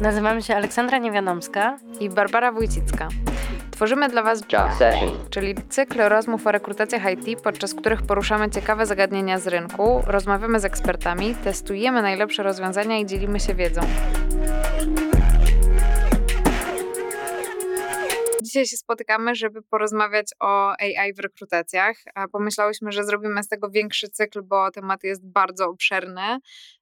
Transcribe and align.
Nazywamy 0.00 0.42
się 0.42 0.56
Aleksandra 0.56 0.98
Niewiadomska 0.98 1.78
i 2.00 2.10
Barbara 2.10 2.52
Wójcicka. 2.52 3.08
Tworzymy 3.70 4.08
dla 4.08 4.22
Was 4.22 4.40
Job 4.52 4.72
Session, 4.78 5.10
czyli 5.30 5.54
cykl 5.68 5.98
rozmów 5.98 6.46
o 6.46 6.52
rekrutacjach 6.52 7.02
IT, 7.12 7.42
podczas 7.42 7.74
których 7.74 8.02
poruszamy 8.02 8.50
ciekawe 8.50 8.86
zagadnienia 8.86 9.38
z 9.38 9.46
rynku, 9.46 10.02
rozmawiamy 10.06 10.60
z 10.60 10.64
ekspertami, 10.64 11.34
testujemy 11.34 12.02
najlepsze 12.02 12.42
rozwiązania 12.42 12.98
i 12.98 13.06
dzielimy 13.06 13.40
się 13.40 13.54
wiedzą. 13.54 13.80
Dzisiaj 18.42 18.66
się 18.66 18.76
spotykamy, 18.76 19.34
żeby 19.34 19.62
porozmawiać 19.62 20.26
o 20.40 20.70
AI 20.70 21.12
w 21.14 21.18
rekrutacjach. 21.18 21.96
Pomyślałyśmy, 22.32 22.92
że 22.92 23.04
zrobimy 23.04 23.42
z 23.42 23.48
tego 23.48 23.70
większy 23.70 24.08
cykl, 24.08 24.42
bo 24.42 24.70
temat 24.70 25.04
jest 25.04 25.26
bardzo 25.26 25.68
obszerny. 25.68 26.38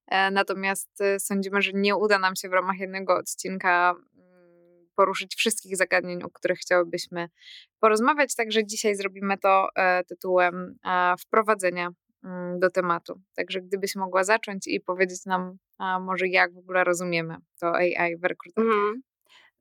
E, 0.08 0.30
natomiast 0.30 1.00
e, 1.00 1.20
sądzimy, 1.20 1.62
że 1.62 1.70
nie 1.74 1.96
uda 1.96 2.18
nam 2.18 2.36
się 2.36 2.48
w 2.48 2.52
ramach 2.52 2.78
jednego 2.78 3.16
odcinka 3.16 3.90
mm, 3.90 4.86
poruszyć 4.96 5.34
wszystkich 5.34 5.76
zagadnień, 5.76 6.22
o 6.22 6.30
których 6.30 6.58
chciałybyśmy 6.58 7.28
porozmawiać. 7.80 8.34
Także 8.34 8.66
dzisiaj 8.66 8.94
zrobimy 8.94 9.38
to 9.38 9.68
e, 9.76 10.04
tytułem 10.04 10.78
wprowadzenia 11.20 11.88
mm, 12.24 12.60
do 12.60 12.70
tematu. 12.70 13.20
Także 13.34 13.60
gdybyś 13.60 13.96
mogła 13.96 14.24
zacząć 14.24 14.66
i 14.66 14.80
powiedzieć 14.80 15.26
nam 15.26 15.56
może 16.00 16.28
jak 16.28 16.54
w 16.54 16.58
ogóle 16.58 16.84
rozumiemy 16.84 17.36
to 17.60 17.74
AI 17.74 18.16
w 18.16 18.24
rekrutacjach. 18.24 18.74
Mhm. 18.74 19.02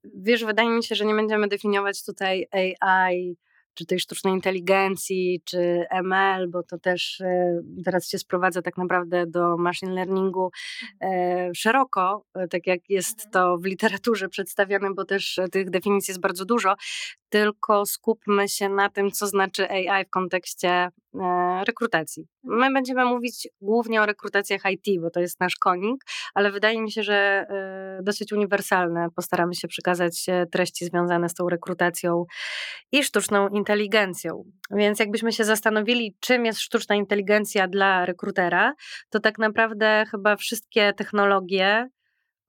Wiesz, 0.03 0.45
wydaje 0.45 0.69
mi 0.69 0.83
się, 0.83 0.95
że 0.95 1.05
nie 1.05 1.15
będziemy 1.15 1.47
definiować 1.47 2.05
tutaj 2.05 2.47
AI 2.79 3.37
czy 3.73 3.85
tej 3.85 3.99
sztucznej 3.99 4.33
inteligencji, 4.33 5.41
czy 5.45 5.85
ML, 6.03 6.49
bo 6.49 6.63
to 6.63 6.79
też 6.79 7.21
e, 7.21 7.61
teraz 7.85 8.09
się 8.09 8.17
sprowadza 8.17 8.61
tak 8.61 8.77
naprawdę 8.77 9.27
do 9.27 9.57
machine 9.57 9.93
learningu 9.93 10.51
mhm. 11.01 11.13
e, 11.49 11.55
szeroko, 11.55 12.25
e, 12.35 12.47
tak 12.47 12.67
jak 12.67 12.89
jest 12.89 13.25
mhm. 13.25 13.31
to 13.31 13.57
w 13.57 13.65
literaturze 13.65 14.29
przedstawiane, 14.29 14.93
bo 14.93 15.05
też 15.05 15.39
tych 15.51 15.69
definicji 15.69 16.11
jest 16.11 16.21
bardzo 16.21 16.45
dużo, 16.45 16.75
tylko 17.29 17.85
skupmy 17.85 18.49
się 18.49 18.69
na 18.69 18.89
tym, 18.89 19.11
co 19.11 19.27
znaczy 19.27 19.69
AI 19.69 20.05
w 20.05 20.09
kontekście 20.09 20.89
rekrutacji. 21.67 22.27
My 22.43 22.73
będziemy 22.73 23.05
mówić 23.05 23.47
głównie 23.61 24.01
o 24.01 24.05
rekrutacjach 24.05 24.61
IT, 24.71 25.01
bo 25.01 25.09
to 25.09 25.19
jest 25.19 25.39
nasz 25.39 25.55
konik, 25.55 26.03
ale 26.33 26.51
wydaje 26.51 26.81
mi 26.81 26.91
się, 26.91 27.03
że 27.03 27.45
dosyć 28.03 28.33
uniwersalne. 28.33 29.07
Postaramy 29.15 29.55
się 29.55 29.67
przekazać 29.67 30.25
treści 30.51 30.85
związane 30.85 31.29
z 31.29 31.33
tą 31.33 31.49
rekrutacją 31.49 32.25
i 32.91 33.03
sztuczną 33.03 33.47
inteligencją. 33.47 34.43
Więc 34.71 34.99
jakbyśmy 34.99 35.31
się 35.31 35.43
zastanowili, 35.43 36.15
czym 36.19 36.45
jest 36.45 36.59
sztuczna 36.59 36.95
inteligencja 36.95 37.67
dla 37.67 38.05
rekrutera, 38.05 38.73
to 39.09 39.19
tak 39.19 39.37
naprawdę 39.37 40.05
chyba 40.11 40.35
wszystkie 40.35 40.93
technologie, 40.93 41.89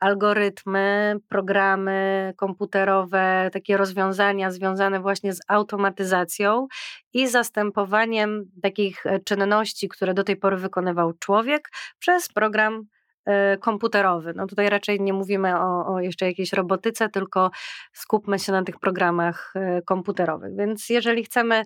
algorytmy, 0.02 1.16
programy 1.28 2.32
komputerowe, 2.36 3.50
takie 3.52 3.76
rozwiązania 3.76 4.50
związane 4.50 5.00
właśnie 5.00 5.32
z 5.32 5.40
automatyzacją 5.48 6.66
i 7.12 7.28
zastępowaniem 7.28 8.44
takich 8.62 9.06
e, 9.06 9.20
czynności, 9.20 9.88
które 9.88 10.14
do 10.14 10.24
tej 10.24 10.36
pory 10.36 10.56
wykonywał 10.56 11.12
człowiek, 11.12 11.70
przez 11.98 12.28
program 12.28 12.82
e, 13.24 13.56
komputerowy. 13.56 14.32
No 14.36 14.46
tutaj 14.46 14.68
raczej 14.68 15.00
nie 15.00 15.12
mówimy 15.12 15.58
o, 15.58 15.86
o, 15.86 16.00
jeszcze 16.00 16.26
jakiejś 16.26 16.52
robotyce, 16.52 17.08
tylko 17.08 17.50
skupmy 17.92 18.38
się 18.38 18.52
na 18.52 18.62
tych 18.62 18.78
programach 18.78 19.52
e, 19.56 19.82
komputerowych. 19.82 20.56
Więc 20.56 20.88
jeżeli 20.88 21.24
chcemy 21.24 21.62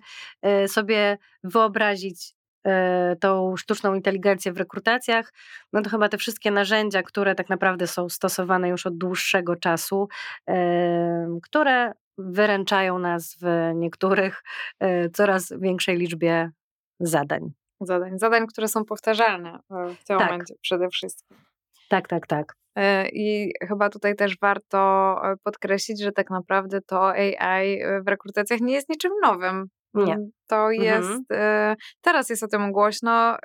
sobie 0.67 1.17
wyobrazić 1.43 2.36
tą 3.19 3.57
sztuczną 3.57 3.93
inteligencję 3.95 4.53
w 4.53 4.57
rekrutacjach, 4.57 5.33
no 5.73 5.81
to 5.81 5.89
chyba 5.89 6.09
te 6.09 6.17
wszystkie 6.17 6.51
narzędzia, 6.51 7.03
które 7.03 7.35
tak 7.35 7.49
naprawdę 7.49 7.87
są 7.87 8.09
stosowane 8.09 8.69
już 8.69 8.85
od 8.85 8.97
dłuższego 8.97 9.55
czasu, 9.55 10.07
które 11.43 11.91
wyręczają 12.17 12.99
nas 12.99 13.37
w 13.41 13.71
niektórych 13.75 14.43
e, 14.79 15.09
coraz 15.09 15.53
większej 15.59 15.97
liczbie 15.97 16.51
zadań. 16.99 17.51
Zadań, 17.81 18.19
zadań, 18.19 18.47
które 18.47 18.67
są 18.67 18.85
powtarzalne 18.85 19.59
w 19.69 20.03
tym 20.03 20.17
tak. 20.17 20.31
momencie 20.31 20.55
przede 20.61 20.89
wszystkim. 20.89 21.37
Tak, 21.89 22.07
tak, 22.07 22.27
tak. 22.27 22.55
E, 22.75 23.09
I 23.09 23.53
chyba 23.67 23.89
tutaj 23.89 24.15
też 24.15 24.39
warto 24.39 25.15
podkreślić, 25.43 26.01
że 26.01 26.11
tak 26.11 26.29
naprawdę 26.29 26.81
to 26.81 27.09
AI 27.09 27.79
w 28.05 28.07
rekrutacjach 28.07 28.61
nie 28.61 28.73
jest 28.73 28.89
niczym 28.89 29.11
nowym. 29.23 29.67
Nie. 29.93 30.13
Mm, 30.13 30.29
to 30.47 30.55
mhm. 30.55 30.81
jest, 30.81 31.31
mhm. 31.31 31.75
teraz 32.01 32.29
jest 32.29 32.43
o 32.43 32.47
tym 32.47 32.71
głośno 32.71 33.37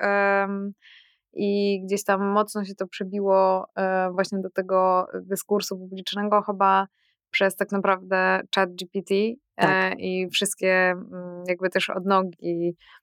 i 1.33 1.81
gdzieś 1.85 2.03
tam 2.03 2.25
mocno 2.25 2.65
się 2.65 2.75
to 2.75 2.87
przebiło 2.87 3.65
e, 3.75 4.11
właśnie 4.11 4.39
do 4.39 4.49
tego 4.49 5.07
dyskursu 5.21 5.77
publicznego 5.77 6.41
chyba 6.41 6.87
przez 7.31 7.55
tak 7.55 7.71
naprawdę 7.71 8.41
chat 8.55 8.69
GPT 8.75 9.15
e, 9.15 9.35
tak. 9.55 9.99
i 9.99 10.29
wszystkie 10.29 10.73
mm, 10.91 11.43
jakby 11.47 11.69
też 11.69 11.89
odnogi 11.89 12.75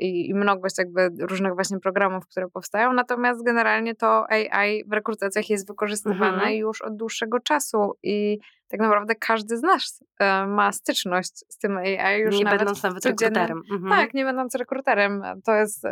i, 0.00 0.28
i 0.28 0.34
mnogość 0.34 0.78
jakby 0.78 1.10
różnych 1.20 1.54
właśnie 1.54 1.80
programów, 1.80 2.26
które 2.26 2.48
powstają. 2.48 2.92
Natomiast 2.92 3.44
generalnie 3.44 3.94
to 3.94 4.26
AI 4.30 4.84
w 4.86 4.92
rekrutacjach 4.92 5.50
jest 5.50 5.68
wykorzystywane 5.68 6.34
mhm. 6.34 6.54
już 6.54 6.82
od 6.82 6.96
dłuższego 6.96 7.40
czasu 7.40 7.92
i 8.02 8.38
tak 8.68 8.80
naprawdę 8.80 9.14
każdy 9.14 9.56
z 9.56 9.62
nas 9.62 10.04
e, 10.18 10.46
ma 10.46 10.72
styczność 10.72 11.44
z 11.48 11.58
tym 11.58 11.76
AI 11.76 12.20
już 12.20 12.38
nie 12.38 12.44
nawet 12.44 12.58
będąc 12.58 12.82
nawet 12.82 13.06
rekruterem. 13.06 13.62
Mhm. 13.72 13.90
Tak, 13.90 14.14
nie 14.14 14.24
będąc 14.24 14.54
rekruterem. 14.54 15.22
To 15.44 15.54
jest, 15.54 15.84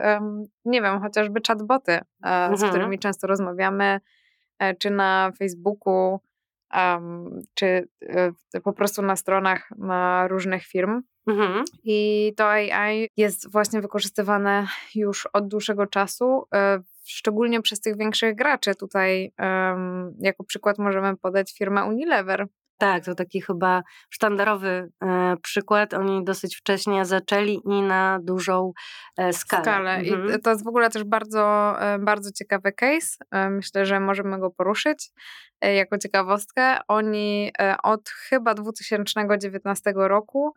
nie 0.65 0.83
wiem, 0.83 1.01
chociażby 1.01 1.41
chatboty, 1.47 1.93
e, 1.93 2.03
mhm. 2.23 2.57
z 2.57 2.65
którymi 2.65 2.99
często 2.99 3.27
rozmawiamy, 3.27 4.01
czy 4.79 4.91
na 4.91 5.33
Facebooku, 5.39 6.21
czy 7.55 7.89
po 8.65 8.73
prostu 8.73 9.03
na 9.03 9.17
stronach 9.17 9.69
na 9.79 10.29
różnych 10.29 10.63
firm. 10.63 11.03
Mhm. 11.27 11.65
I 11.85 12.33
to 12.37 12.51
AI 12.51 13.09
jest 13.17 13.53
właśnie 13.53 13.81
wykorzystywane 13.81 14.67
już 14.95 15.27
od 15.33 15.49
dłuższego 15.49 15.87
czasu, 15.87 16.47
e, 16.55 16.83
szczególnie 17.05 17.63
przez 17.63 17.81
tych 17.81 17.99
większych 17.99 18.35
graczy. 18.35 18.75
Tutaj 18.75 19.33
um, 19.39 20.15
jako 20.21 20.45
przykład 20.45 20.79
możemy 20.79 21.17
podać 21.17 21.53
firmę 21.59 21.85
Unilever. 21.85 22.47
Tak, 22.79 23.05
to 23.05 23.15
taki 23.15 23.41
chyba 23.41 23.83
sztandarowy 24.11 24.91
e, 25.03 25.37
przykład. 25.43 25.95
Oni 25.95 26.25
dosyć 26.25 26.57
wcześnie 26.57 27.05
zaczęli 27.05 27.61
i 27.65 27.83
na 27.83 28.19
dużą 28.23 28.73
e, 29.17 29.33
skalę. 29.33 29.63
skalę. 29.63 29.95
Mhm. 29.95 30.39
I 30.39 30.43
to 30.43 30.51
jest 30.51 30.65
w 30.65 30.69
ogóle 30.69 30.91
też 30.91 31.05
bardzo, 31.05 31.75
e, 31.81 31.99
bardzo 31.99 32.31
ciekawy 32.33 32.73
case. 32.73 33.17
E, 33.31 33.51
myślę, 33.51 33.87
że 33.87 34.01
możemy 34.01 34.39
go 34.41 34.51
poruszyć 34.51 35.11
e, 35.61 35.75
jako 35.75 35.99
ciekawostkę. 35.99 36.79
Oni 36.89 37.53
od 37.83 38.09
chyba 38.09 38.55
2019 38.55 39.93
roku 39.97 40.55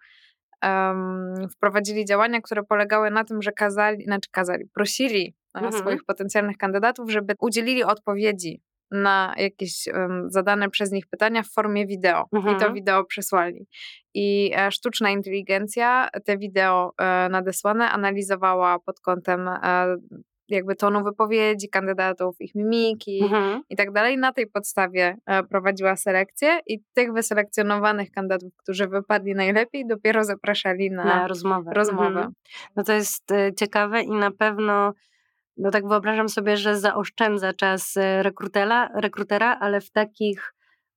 um, 0.63 1.49
wprowadzili 1.49 2.05
działania, 2.05 2.41
które 2.41 2.63
polegały 2.63 3.11
na 3.11 3.23
tym, 3.23 3.41
że 3.41 3.51
kazali, 3.51 4.03
znaczy 4.03 4.29
kazali, 4.31 4.65
prosili 4.73 5.35
mhm. 5.55 5.73
swoich 5.73 6.03
potencjalnych 6.05 6.57
kandydatów, 6.57 7.11
żeby 7.11 7.35
udzielili 7.39 7.83
odpowiedzi 7.83 8.61
na 8.91 9.33
jakieś 9.37 9.87
um, 9.87 10.31
zadane 10.31 10.69
przez 10.69 10.91
nich 10.91 11.07
pytania 11.07 11.43
w 11.43 11.47
formie 11.47 11.87
wideo 11.87 12.25
mhm. 12.33 12.55
i 12.55 12.59
to 12.59 12.65
mhm. 12.65 12.73
wideo 12.73 13.05
przesłali. 13.05 13.67
I 14.13 14.51
e, 14.55 14.71
sztuczna 14.71 15.09
inteligencja 15.09 16.09
te 16.25 16.37
wideo 16.37 16.93
e, 16.97 17.29
nadesłane 17.29 17.89
analizowała 17.89 18.79
pod 18.79 18.99
kątem 18.99 19.47
e, 19.47 19.97
jakby 20.55 20.75
tonu 20.75 21.03
wypowiedzi 21.03 21.69
kandydatów, 21.69 22.35
ich 22.39 22.55
mimiki 22.55 23.23
mhm. 23.23 23.61
i 23.69 23.75
tak 23.75 23.91
dalej. 23.91 24.17
Na 24.17 24.33
tej 24.33 24.47
podstawie 24.47 25.17
e, 25.25 25.43
prowadziła 25.43 25.95
selekcję 25.95 26.59
i 26.67 26.79
tych 26.93 27.13
wyselekcjonowanych 27.13 28.11
kandydatów, 28.11 28.55
którzy 28.57 28.87
wypadli 28.87 29.35
najlepiej, 29.35 29.87
dopiero 29.87 30.23
zapraszali 30.23 30.91
na, 30.91 31.03
na 31.03 31.27
rozmowę. 31.27 31.71
rozmowę. 31.73 32.07
Mhm. 32.07 32.33
No 32.75 32.83
to 32.83 32.93
jest 32.93 33.31
e, 33.31 33.53
ciekawe 33.53 34.01
i 34.01 34.11
na 34.11 34.31
pewno 34.31 34.93
no 35.57 35.71
tak 35.71 35.87
wyobrażam 35.87 36.29
sobie, 36.29 36.57
że 36.57 36.79
zaoszczędza 36.79 37.53
czas 37.53 37.97
e, 37.97 38.23
rekrutera, 38.23 38.89
rekrutera 38.95 39.57
ale 39.59 39.81
w 39.81 39.91
takich 39.91 40.53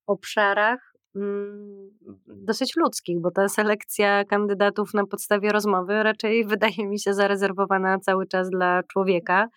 obszarach, 0.06 0.89
dosyć 2.26 2.76
ludzkich, 2.76 3.20
bo 3.20 3.30
ta 3.30 3.48
selekcja 3.48 4.24
kandydatów 4.24 4.94
na 4.94 5.06
podstawie 5.06 5.52
rozmowy 5.52 6.02
raczej 6.02 6.44
wydaje 6.54 6.86
mi 6.86 7.00
się 7.00 7.14
zarezerwowana 7.14 7.98
cały 7.98 8.26
czas 8.26 8.50
dla 8.50 8.82
człowieka. 8.82 9.48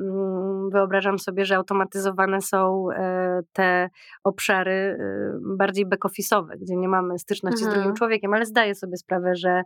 Mm, 0.00 0.70
wyobrażam 0.70 1.18
sobie, 1.18 1.44
że 1.44 1.56
automatyzowane 1.56 2.40
są 2.40 2.90
e, 2.90 3.40
te 3.52 3.88
obszary 4.24 4.70
e, 4.70 4.96
bardziej 5.56 5.86
back-office'owe, 5.86 6.56
gdzie 6.60 6.76
nie 6.76 6.88
mamy 6.88 7.18
styczności 7.18 7.64
mhm. 7.64 7.70
z 7.70 7.74
drugim 7.74 7.90
mhm. 7.90 7.96
człowiekiem, 7.96 8.34
ale 8.34 8.46
zdaję 8.46 8.74
sobie 8.74 8.96
sprawę, 8.96 9.36
że 9.36 9.62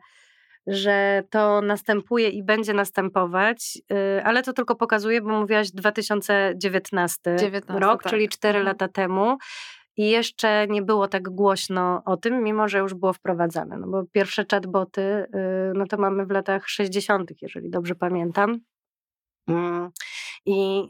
że 0.67 1.23
to 1.31 1.61
następuje 1.61 2.29
i 2.29 2.43
będzie 2.43 2.75
następować, 2.75 3.79
e, 3.93 4.25
ale 4.25 4.43
to 4.43 4.52
tylko 4.52 4.76
pokazuje, 4.76 5.23
bo 5.23 5.40
mówiłaś 5.40 5.70
2019 5.70 7.37
19, 7.38 7.81
rok, 7.81 8.02
tak. 8.02 8.12
czyli 8.12 8.29
4 8.29 8.58
mhm. 8.58 8.67
lata 8.67 8.88
temu. 8.88 9.37
I 9.97 10.11
jeszcze 10.11 10.67
nie 10.67 10.83
było 10.83 11.09
tak 11.09 11.23
głośno 11.23 12.03
o 12.05 12.17
tym, 12.17 12.43
mimo 12.43 12.69
że 12.69 12.79
już 12.79 12.94
było 12.94 13.12
wprowadzane. 13.12 13.77
No 13.77 13.87
bo 13.89 14.05
pierwsze 14.12 14.44
chatboty, 14.50 15.00
y, 15.00 15.29
no 15.75 15.87
to 15.87 15.97
mamy 15.97 16.27
w 16.27 16.31
latach 16.31 16.69
60., 16.69 17.31
jeżeli 17.43 17.71
dobrze 17.71 17.94
pamiętam. 17.94 18.61
Mm, 19.49 19.91
I 20.47 20.89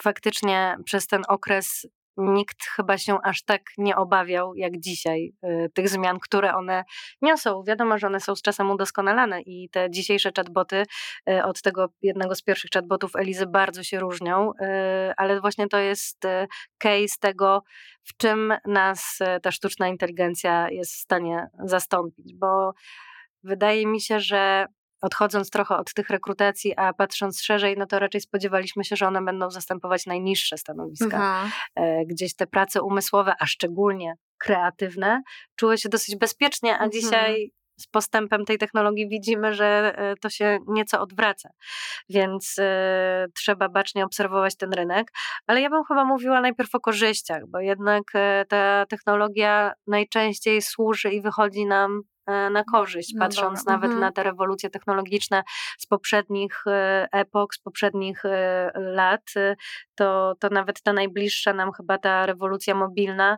faktycznie 0.00 0.76
przez 0.84 1.06
ten 1.06 1.22
okres 1.28 1.86
nikt 2.16 2.64
chyba 2.76 2.98
się 2.98 3.18
aż 3.24 3.42
tak 3.42 3.62
nie 3.78 3.96
obawiał 3.96 4.54
jak 4.54 4.72
dzisiaj 4.78 5.32
y, 5.44 5.70
tych 5.74 5.88
zmian, 5.88 6.18
które 6.18 6.54
one 6.54 6.84
niosą. 7.22 7.62
Wiadomo, 7.66 7.98
że 7.98 8.06
one 8.06 8.20
są 8.20 8.36
z 8.36 8.42
czasem 8.42 8.70
udoskonalane 8.70 9.40
i 9.40 9.68
te 9.70 9.90
dzisiejsze 9.90 10.30
chatboty 10.36 10.82
y, 11.30 11.44
od 11.44 11.62
tego 11.62 11.88
jednego 12.02 12.34
z 12.34 12.42
pierwszych 12.42 12.70
chatbotów 12.70 13.16
Elizy 13.16 13.46
bardzo 13.46 13.82
się 13.82 14.00
różnią, 14.00 14.50
y, 14.50 14.64
ale 15.16 15.40
właśnie 15.40 15.68
to 15.68 15.78
jest 15.78 16.22
case 16.78 17.16
tego, 17.20 17.62
w 18.02 18.16
czym 18.16 18.54
nas 18.66 19.18
ta 19.42 19.50
sztuczna 19.52 19.88
inteligencja 19.88 20.70
jest 20.70 20.92
w 20.92 20.98
stanie 20.98 21.46
zastąpić, 21.64 22.34
bo 22.34 22.72
wydaje 23.42 23.86
mi 23.86 24.00
się, 24.00 24.20
że 24.20 24.66
odchodząc 25.02 25.50
trochę 25.50 25.76
od 25.76 25.94
tych 25.94 26.10
rekrutacji, 26.10 26.76
a 26.76 26.92
patrząc 26.92 27.42
szerzej, 27.42 27.76
no 27.78 27.86
to 27.86 27.98
raczej 27.98 28.20
spodziewaliśmy 28.20 28.84
się, 28.84 28.96
że 28.96 29.06
one 29.06 29.22
będą 29.22 29.50
zastępować 29.50 30.06
najniższe 30.06 30.58
stanowiska. 30.58 31.04
Mhm. 31.04 31.50
E, 31.74 32.06
gdzieś 32.06 32.36
te 32.36 32.46
prace 32.46 32.82
umysłowe, 32.82 33.34
a 33.40 33.46
szczególnie 33.46 34.14
kreatywne, 34.38 35.22
czuły 35.56 35.78
się 35.78 35.88
dosyć 35.88 36.16
bezpiecznie, 36.16 36.70
a 36.70 36.84
mhm. 36.84 36.90
dzisiaj 36.90 37.52
z 37.80 37.86
postępem 37.86 38.44
tej 38.44 38.58
technologii 38.58 39.08
widzimy, 39.08 39.54
że 39.54 39.94
e, 39.98 40.14
to 40.16 40.30
się 40.30 40.58
nieco 40.68 41.00
odwraca. 41.00 41.48
Więc 42.08 42.58
y, 42.58 42.62
trzeba 43.34 43.68
bacznie 43.68 44.04
obserwować 44.04 44.56
ten 44.56 44.72
rynek. 44.72 45.12
Ale 45.46 45.60
ja 45.60 45.70
bym 45.70 45.84
chyba 45.88 46.04
mówiła 46.04 46.40
najpierw 46.40 46.74
o 46.74 46.80
korzyściach, 46.80 47.42
bo 47.48 47.60
jednak 47.60 48.02
y, 48.14 48.46
ta 48.48 48.86
technologia 48.86 49.72
najczęściej 49.86 50.62
służy 50.62 51.10
i 51.10 51.22
wychodzi 51.22 51.66
nam 51.66 52.02
E, 52.02 52.11
na 52.26 52.64
korzyść, 52.64 53.12
no 53.14 53.20
patrząc 53.20 53.66
no 53.66 53.72
nawet 53.72 53.90
mhm. 53.90 54.00
na 54.00 54.12
te 54.12 54.22
rewolucje 54.22 54.70
technologiczne 54.70 55.42
z 55.78 55.86
poprzednich 55.86 56.66
e, 56.66 57.08
epok, 57.12 57.54
z 57.54 57.58
poprzednich 57.58 58.24
e, 58.24 58.70
lat, 58.74 59.32
to, 59.94 60.34
to 60.40 60.48
nawet 60.48 60.82
ta 60.82 60.92
najbliższa 60.92 61.52
nam 61.52 61.72
chyba 61.72 61.98
ta 61.98 62.26
rewolucja 62.26 62.74
mobilna 62.74 63.36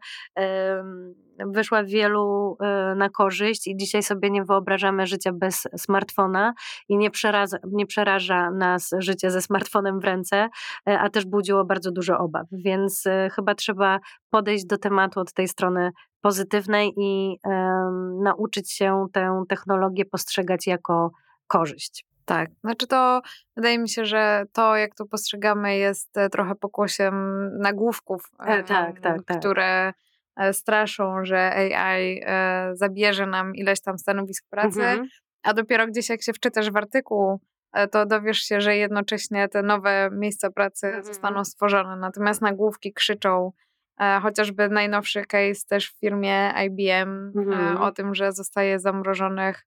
wyszła 1.38 1.84
wielu 1.84 2.56
na 2.96 3.08
korzyść 3.08 3.66
i 3.66 3.76
dzisiaj 3.76 4.02
sobie 4.02 4.30
nie 4.30 4.44
wyobrażamy 4.44 5.06
życia 5.06 5.32
bez 5.32 5.68
smartfona 5.76 6.54
i 6.88 6.96
nie 6.96 7.10
przeraża, 7.10 7.56
nie 7.72 7.86
przeraża 7.86 8.50
nas 8.50 8.90
życie 8.98 9.30
ze 9.30 9.42
smartfonem 9.42 10.00
w 10.00 10.04
ręce, 10.04 10.48
a 10.84 11.10
też 11.10 11.24
budziło 11.26 11.64
bardzo 11.64 11.92
dużo 11.92 12.18
obaw, 12.18 12.46
więc 12.52 13.04
chyba 13.32 13.54
trzeba 13.54 14.00
podejść 14.30 14.66
do 14.66 14.78
tematu 14.78 15.20
od 15.20 15.32
tej 15.32 15.48
strony 15.48 15.90
pozytywnej 16.20 16.92
i 16.96 17.38
um, 17.44 18.22
nauczyć 18.22 18.72
się 18.72 19.06
tę 19.12 19.44
technologię 19.48 20.04
postrzegać 20.04 20.66
jako 20.66 21.10
korzyść. 21.46 22.06
Tak, 22.24 22.50
znaczy 22.60 22.86
to 22.86 23.22
wydaje 23.56 23.78
mi 23.78 23.88
się, 23.88 24.04
że 24.04 24.44
to, 24.52 24.76
jak 24.76 24.94
to 24.94 25.06
postrzegamy, 25.06 25.76
jest 25.76 26.16
e, 26.16 26.28
trochę 26.28 26.54
pokłosiem 26.54 27.14
nagłówków, 27.58 28.30
e, 28.40 28.62
tak, 28.62 29.00
tak, 29.00 29.24
tak. 29.24 29.38
które 29.38 29.88
e, 29.88 29.94
straszą, 30.52 31.24
że 31.24 31.54
AI 31.54 32.22
e, 32.26 32.70
zabierze 32.72 33.26
nam 33.26 33.54
ileś 33.54 33.80
tam 33.80 33.98
stanowisk 33.98 34.44
pracy, 34.50 34.82
mhm. 34.82 35.08
a 35.42 35.54
dopiero 35.54 35.86
gdzieś 35.86 36.08
jak 36.08 36.22
się 36.22 36.32
wczytasz 36.32 36.70
w 36.70 36.76
artykuł, 36.76 37.40
e, 37.72 37.88
to 37.88 38.06
dowiesz 38.06 38.38
się, 38.38 38.60
że 38.60 38.76
jednocześnie 38.76 39.48
te 39.48 39.62
nowe 39.62 40.10
miejsca 40.12 40.50
pracy 40.50 40.86
mhm. 40.86 41.04
zostaną 41.04 41.44
stworzone. 41.44 41.96
Natomiast 41.96 42.42
nagłówki 42.42 42.92
krzyczą 42.92 43.52
E, 44.00 44.20
chociażby 44.20 44.68
najnowszy 44.68 45.24
case 45.24 45.66
też 45.68 45.90
w 45.90 45.98
firmie 46.00 46.52
IBM 46.66 47.32
e, 47.36 47.40
mhm. 47.40 47.76
o 47.76 47.92
tym, 47.92 48.14
że 48.14 48.32
zostaje 48.32 48.78
zamrożonych 48.78 49.66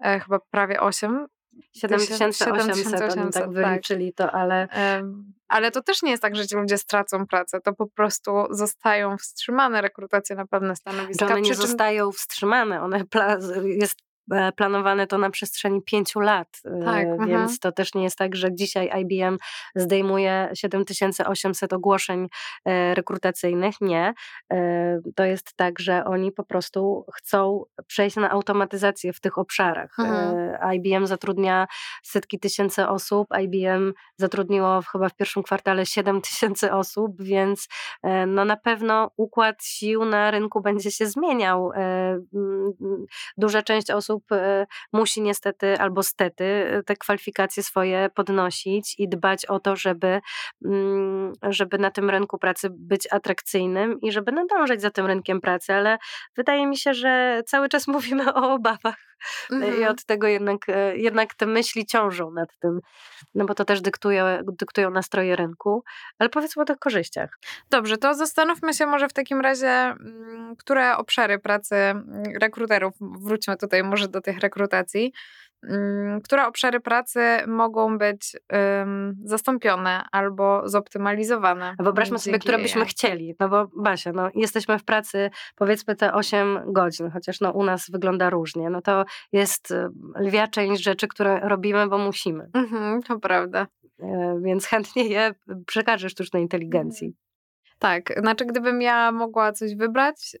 e, 0.00 0.20
chyba 0.20 0.38
prawie 0.50 0.80
8 0.80 1.26
7800, 1.72 3.18
oni 3.18 3.32
tak 3.32 3.50
wyliczyli 3.50 4.12
tak. 4.12 4.30
to, 4.30 4.34
ale... 4.34 4.68
ale 5.48 5.70
to 5.70 5.82
też 5.82 6.02
nie 6.02 6.10
jest 6.10 6.22
tak, 6.22 6.36
że 6.36 6.46
ci 6.46 6.56
ludzie 6.56 6.78
stracą 6.78 7.26
pracę, 7.26 7.60
to 7.60 7.72
po 7.72 7.86
prostu 7.86 8.32
zostają 8.50 9.16
wstrzymane 9.16 9.80
rekrutacje 9.80 10.36
na 10.36 10.46
pewne 10.46 10.76
stanowiska. 10.76 11.26
One 11.26 11.40
nie 11.40 11.54
zostają 11.54 12.12
wstrzymane, 12.12 12.82
one 12.82 13.04
jest 13.64 13.96
E, 14.00 14.09
planowane 14.56 15.06
to 15.06 15.18
na 15.18 15.30
przestrzeni 15.30 15.82
pięciu 15.82 16.20
lat, 16.20 16.48
e, 16.64 16.84
tak, 16.84 17.26
więc 17.26 17.50
aha. 17.50 17.56
to 17.60 17.72
też 17.72 17.94
nie 17.94 18.02
jest 18.02 18.18
tak, 18.18 18.36
że 18.36 18.54
dzisiaj 18.54 18.90
IBM 19.00 19.36
zdejmuje 19.74 20.50
7800 20.54 21.72
ogłoszeń 21.72 22.28
e, 22.64 22.94
rekrutacyjnych. 22.94 23.74
Nie. 23.80 24.14
To 25.16 25.24
jest 25.24 25.56
tak, 25.56 25.78
że 25.78 26.04
oni 26.04 26.32
po 26.32 26.44
prostu 26.44 27.06
chcą 27.14 27.64
przejść 27.86 28.16
na 28.16 28.30
automatyzację 28.30 29.12
w 29.12 29.20
tych 29.20 29.38
obszarach. 29.38 29.98
Mhm. 29.98 30.74
IBM 30.74 31.06
zatrudnia 31.06 31.66
setki 32.02 32.38
tysięcy 32.38 32.88
osób, 32.88 33.28
IBM 33.42 33.92
zatrudniło 34.16 34.80
chyba 34.92 35.08
w 35.08 35.16
pierwszym 35.16 35.42
kwartale 35.42 35.86
7 35.86 36.20
tysięcy 36.20 36.72
osób, 36.72 37.22
więc 37.22 37.68
no 38.26 38.44
na 38.44 38.56
pewno 38.56 39.10
układ 39.16 39.64
sił 39.64 40.04
na 40.04 40.30
rynku 40.30 40.60
będzie 40.60 40.90
się 40.90 41.06
zmieniał. 41.06 41.70
Duża 43.36 43.62
część 43.62 43.90
osób 43.90 44.19
osób 44.20 44.32
e, 44.32 44.66
musi 44.92 45.22
niestety 45.22 45.78
albo 45.78 46.02
stety 46.02 46.44
e, 46.44 46.82
te 46.82 46.96
kwalifikacje 46.96 47.62
swoje 47.62 48.10
podnosić 48.14 48.94
i 48.98 49.08
dbać 49.08 49.46
o 49.46 49.60
to, 49.60 49.76
żeby, 49.76 50.20
mm, 50.64 51.32
żeby 51.42 51.78
na 51.78 51.90
tym 51.90 52.10
rynku 52.10 52.38
pracy 52.38 52.68
być 52.70 53.12
atrakcyjnym 53.12 54.00
i 54.00 54.12
żeby 54.12 54.32
nadążać 54.32 54.80
za 54.80 54.90
tym 54.90 55.06
rynkiem 55.06 55.40
pracy, 55.40 55.72
ale 55.72 55.98
wydaje 56.36 56.66
mi 56.66 56.76
się, 56.76 56.94
że 56.94 57.42
cały 57.46 57.68
czas 57.68 57.88
mówimy 57.94 58.34
o 58.34 58.54
obawach 58.54 59.09
mhm. 59.50 59.80
i 59.80 59.84
od 59.84 60.04
tego 60.04 60.26
jednak, 60.26 60.68
e, 60.68 60.96
jednak 60.96 61.34
te 61.34 61.46
myśli 61.46 61.86
ciążą 61.86 62.30
nad 62.30 62.58
tym, 62.58 62.80
no 63.34 63.44
bo 63.44 63.54
to 63.54 63.64
też 63.64 63.80
dyktuje, 63.80 64.42
dyktują 64.58 64.90
nastroje 64.90 65.36
rynku, 65.36 65.84
ale 66.18 66.28
powiedzmy 66.28 66.62
o 66.62 66.64
tych 66.64 66.78
korzyściach. 66.78 67.38
Dobrze, 67.70 67.96
to 67.96 68.14
zastanówmy 68.14 68.74
się 68.74 68.86
może 68.86 69.08
w 69.08 69.12
takim 69.12 69.40
razie, 69.40 69.68
mm, 69.68 70.56
które 70.56 70.96
obszary 70.96 71.38
pracy 71.38 71.74
mm, 71.74 72.22
rekruterów, 72.40 72.94
wróćmy 73.00 73.56
tutaj 73.56 73.82
może 73.82 74.08
do 74.08 74.20
tych 74.20 74.38
rekrutacji, 74.38 75.12
które 76.24 76.46
obszary 76.46 76.80
pracy 76.80 77.20
mogą 77.46 77.98
być 77.98 78.36
um, 78.52 79.16
zastąpione 79.24 80.04
albo 80.12 80.68
zoptymalizowane. 80.68 81.74
Wyobraźmy 81.78 82.18
sobie, 82.18 82.38
które 82.38 82.58
byśmy 82.58 82.84
chcieli. 82.84 83.34
No 83.40 83.48
bo 83.48 83.68
Basia, 83.76 84.12
no, 84.12 84.30
jesteśmy 84.34 84.78
w 84.78 84.84
pracy 84.84 85.30
powiedzmy 85.56 85.96
te 85.96 86.12
8 86.12 86.58
godzin, 86.66 87.10
chociaż 87.10 87.40
no, 87.40 87.50
u 87.50 87.64
nas 87.64 87.90
wygląda 87.90 88.30
różnie. 88.30 88.70
No 88.70 88.82
to 88.82 89.04
jest 89.32 89.70
y, 89.70 89.88
lwia 90.16 90.48
część 90.48 90.82
rzeczy, 90.82 91.08
które 91.08 91.40
robimy, 91.40 91.88
bo 91.88 91.98
musimy. 91.98 92.50
Mhm, 92.54 93.02
to 93.02 93.18
prawda. 93.18 93.66
E, 94.02 94.40
więc 94.42 94.66
chętnie 94.66 95.04
je 95.04 95.34
przekażę 95.66 96.08
sztucznej 96.08 96.42
inteligencji. 96.42 97.06
Mhm. 97.06 97.20
Tak, 97.78 98.20
znaczy 98.20 98.46
gdybym 98.46 98.82
ja 98.82 99.12
mogła 99.12 99.52
coś 99.52 99.74
wybrać, 99.74 100.36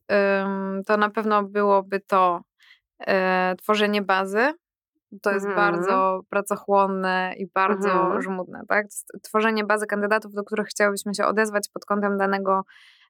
to 0.86 0.96
na 0.96 1.10
pewno 1.10 1.42
byłoby 1.42 2.00
to 2.00 2.40
e, 3.06 3.54
tworzenie 3.58 4.02
bazy. 4.02 4.52
To 5.22 5.30
jest 5.30 5.46
mhm. 5.46 5.72
bardzo 5.72 6.20
pracochłonne 6.28 7.34
i 7.38 7.46
bardzo 7.46 7.90
mhm. 7.90 8.22
żmudne, 8.22 8.62
tak? 8.68 8.86
Tworzenie 9.22 9.64
bazy 9.64 9.86
kandydatów, 9.86 10.32
do 10.32 10.44
których 10.44 10.66
chciałybyśmy 10.66 11.14
się 11.14 11.24
odezwać 11.26 11.68
pod 11.72 11.84
kątem 11.84 12.18
danego 12.18 12.64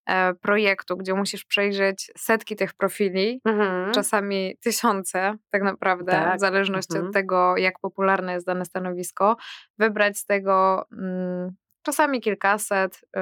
e, 0.06 0.34
projektu, 0.34 0.96
gdzie 0.96 1.14
musisz 1.14 1.44
przejrzeć 1.44 2.10
setki 2.18 2.56
tych 2.56 2.74
profili, 2.74 3.40
mhm. 3.44 3.92
czasami 3.92 4.56
tysiące 4.62 5.34
tak 5.50 5.62
naprawdę, 5.62 6.12
tak. 6.12 6.36
w 6.36 6.40
zależności 6.40 6.92
od 6.92 7.04
mhm. 7.04 7.12
tego, 7.12 7.56
jak 7.56 7.78
popularne 7.80 8.32
jest 8.32 8.46
dane 8.46 8.64
stanowisko, 8.64 9.36
wybrać 9.78 10.18
z 10.18 10.26
tego 10.26 10.84
mm, 10.92 11.50
czasami 11.82 12.20
kilkaset 12.20 12.96
y, 12.96 13.20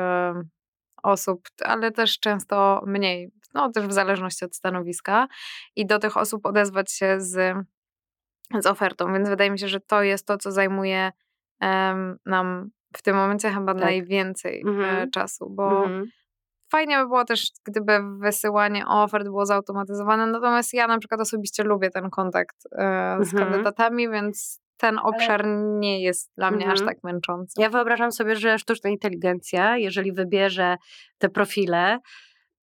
osób, 1.03 1.41
ale 1.65 1.91
też 1.91 2.21
często 2.21 2.83
mniej 2.87 3.31
no 3.55 3.73
też 3.73 3.87
w 3.87 3.93
zależności 3.93 4.45
od 4.45 4.57
stanowiska 4.57 5.29
i 5.77 5.87
do 5.87 5.99
tych 5.99 6.17
osób 6.17 6.47
odezwać 6.47 6.93
się 6.93 7.21
z, 7.21 7.57
z 8.61 8.67
ofertą, 8.67 9.13
więc 9.13 9.29
wydaje 9.29 9.51
mi 9.51 9.59
się, 9.59 9.69
że 9.69 9.81
to 9.81 10.03
jest 10.03 10.27
to, 10.27 10.39
co 10.39 10.53
zajmuje 10.53 11.13
nam 12.27 12.71
w 12.97 13.03
tym 13.03 13.17
momencie 13.17 13.51
chyba 13.51 13.75
tak. 13.75 13.83
najwięcej 13.83 14.63
mhm. 14.67 15.11
czasu, 15.11 15.51
bo 15.51 15.85
mhm. 15.85 16.05
fajnie 16.71 16.99
by 16.99 17.07
było 17.07 17.25
też, 17.25 17.51
gdyby 17.65 17.99
wysyłanie 18.19 18.87
ofert 18.87 19.25
było 19.25 19.47
zautomatyzowane, 19.47 20.27
natomiast 20.27 20.75
ja 20.75 20.87
na 20.87 20.99
przykład 20.99 21.21
osobiście 21.21 21.65
lubię 21.65 21.91
ten 21.91 22.11
kontakt 22.11 22.57
e, 22.73 23.17
z 23.21 23.35
mhm. 23.35 23.45
kandydatami, 23.45 24.11
więc 24.11 24.61
ten 24.77 24.99
obszar 24.99 25.47
nie 25.79 26.03
jest 26.03 26.33
dla 26.37 26.51
mnie 26.51 26.71
aż 26.71 26.81
tak 26.81 26.97
męczący. 27.05 27.63
Ja 27.63 27.71
wyobrażam 27.71 28.13
sobie, 28.13 28.37
że 28.37 28.59
sztuczna 28.59 28.91
inteligencja, 28.91 29.77
jeżeli 29.77 30.13
wybierze 30.13 30.77
te 31.19 31.29
profile, 31.29 31.99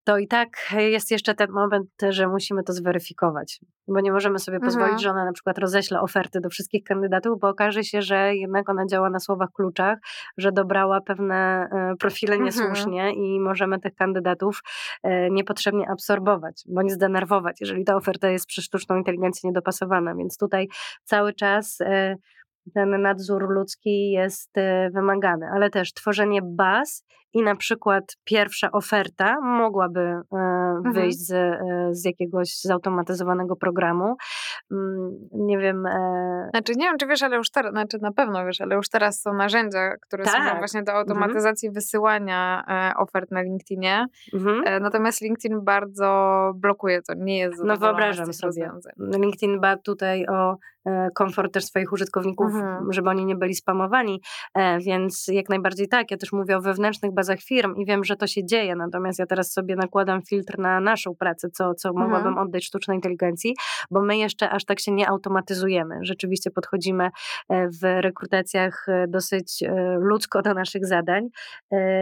to 0.05 0.17
i 0.17 0.27
tak 0.27 0.49
jest 0.77 1.11
jeszcze 1.11 1.35
ten 1.35 1.51
moment, 1.51 1.89
że 2.09 2.27
musimy 2.27 2.63
to 2.63 2.73
zweryfikować, 2.73 3.59
bo 3.87 3.99
nie 3.99 4.11
możemy 4.11 4.39
sobie 4.39 4.59
pozwolić, 4.59 4.91
mhm. 4.91 4.99
że 4.99 5.09
ona 5.09 5.25
na 5.25 5.31
przykład 5.31 5.57
roześle 5.57 6.01
oferty 6.01 6.39
do 6.41 6.49
wszystkich 6.49 6.83
kandydatów, 6.83 7.39
bo 7.39 7.49
okaże 7.49 7.83
się, 7.83 8.01
że 8.01 8.35
jednak 8.35 8.69
ona 8.69 8.85
działa 8.85 9.09
na 9.09 9.19
słowach 9.19 9.49
kluczach, 9.53 9.99
że 10.37 10.51
dobrała 10.51 11.01
pewne 11.01 11.67
e, 11.71 11.95
profile 11.99 12.35
mhm. 12.35 12.45
niesłusznie 12.45 13.13
i 13.13 13.39
możemy 13.39 13.79
tych 13.79 13.95
kandydatów 13.95 14.61
e, 15.03 15.29
niepotrzebnie 15.29 15.89
absorbować, 15.89 16.63
bądź 16.67 16.91
zdenerwować, 16.91 17.57
jeżeli 17.61 17.85
ta 17.85 17.95
oferta 17.95 18.29
jest 18.29 18.45
przez 18.45 18.65
sztuczną 18.65 18.95
inteligencję 18.95 19.49
niedopasowana, 19.49 20.15
więc 20.15 20.37
tutaj 20.37 20.67
cały 21.03 21.33
czas 21.33 21.81
e, 21.81 22.15
ten 22.73 23.01
nadzór 23.01 23.49
ludzki 23.49 24.11
jest 24.11 24.51
wymagany, 24.93 25.47
ale 25.53 25.69
też 25.69 25.93
tworzenie 25.93 26.39
baz 26.43 27.03
i 27.35 27.43
na 27.43 27.55
przykład 27.55 28.03
pierwsza 28.23 28.71
oferta 28.71 29.35
mogłaby 29.41 29.99
e, 29.99 30.21
mhm. 30.31 30.93
wyjść 30.93 31.17
z, 31.17 31.31
e, 31.31 31.59
z 31.91 32.05
jakiegoś 32.05 32.59
zautomatyzowanego 32.61 33.55
programu. 33.55 34.15
Mm, 34.71 35.11
nie 35.31 35.57
wiem. 35.57 35.85
E, 35.85 36.49
znaczy, 36.53 36.73
nie 36.75 36.85
wiem, 36.85 36.97
czy 36.97 37.07
wiesz, 37.07 37.23
ale 37.23 37.37
już 37.37 37.49
teraz, 37.51 37.71
znaczy 37.71 37.97
na 38.01 38.11
pewno 38.11 38.45
wiesz, 38.45 38.61
ale 38.61 38.75
już 38.75 38.89
teraz 38.89 39.21
są 39.21 39.33
narzędzia, 39.33 39.95
które 40.01 40.23
tak. 40.23 40.49
są 40.49 40.57
właśnie 40.57 40.83
do 40.83 40.91
mhm. 40.91 41.07
automatyzacji 41.07 41.67
mhm. 41.67 41.73
wysyłania 41.73 42.63
ofert 42.97 43.31
na 43.31 43.41
LinkedInie. 43.41 44.05
Mhm. 44.33 44.83
Natomiast 44.83 45.21
LinkedIn 45.21 45.63
bardzo 45.63 46.51
blokuje 46.55 47.01
to, 47.01 47.13
nie 47.17 47.39
jest 47.39 47.63
No 47.63 47.77
wyobrażam 47.77 48.33
sobie. 48.33 48.71
LinkedIn 48.97 49.57
dba 49.57 49.77
tutaj 49.77 50.25
o 50.27 50.57
komfort 51.15 51.53
też 51.53 51.65
swoich 51.65 51.91
użytkowników, 51.91 52.47
mhm. 52.47 52.93
żeby 52.93 53.09
oni 53.09 53.25
nie 53.25 53.35
byli 53.35 53.55
spamowani, 53.55 54.21
więc 54.79 55.25
jak 55.27 55.49
najbardziej 55.49 55.87
tak. 55.87 56.11
Ja 56.11 56.17
też 56.17 56.31
mówię 56.31 56.57
o 56.57 56.61
wewnętrznych 56.61 57.13
bazach 57.13 57.24
bazach 57.25 57.39
firm 57.39 57.75
i 57.75 57.85
wiem, 57.85 58.03
że 58.03 58.15
to 58.15 58.27
się 58.27 58.45
dzieje, 58.45 58.75
natomiast 58.75 59.19
ja 59.19 59.25
teraz 59.25 59.51
sobie 59.51 59.75
nakładam 59.75 60.21
filtr 60.21 60.59
na 60.59 60.79
naszą 60.79 61.15
pracę, 61.15 61.49
co, 61.49 61.73
co 61.73 61.89
mhm. 61.89 62.05
mogłabym 62.05 62.37
oddać 62.37 62.65
sztucznej 62.65 62.97
inteligencji, 62.97 63.55
bo 63.91 64.01
my 64.01 64.17
jeszcze 64.17 64.49
aż 64.49 64.65
tak 64.65 64.79
się 64.79 64.91
nie 64.91 65.09
automatyzujemy. 65.09 65.95
Rzeczywiście 66.01 66.51
podchodzimy 66.51 67.09
e, 67.49 67.67
w 67.69 68.01
rekrutacjach 68.01 68.85
e, 68.89 69.05
dosyć 69.07 69.63
e, 69.63 69.97
ludzko 69.99 70.41
do 70.41 70.53
naszych 70.53 70.85
zadań, 70.85 71.27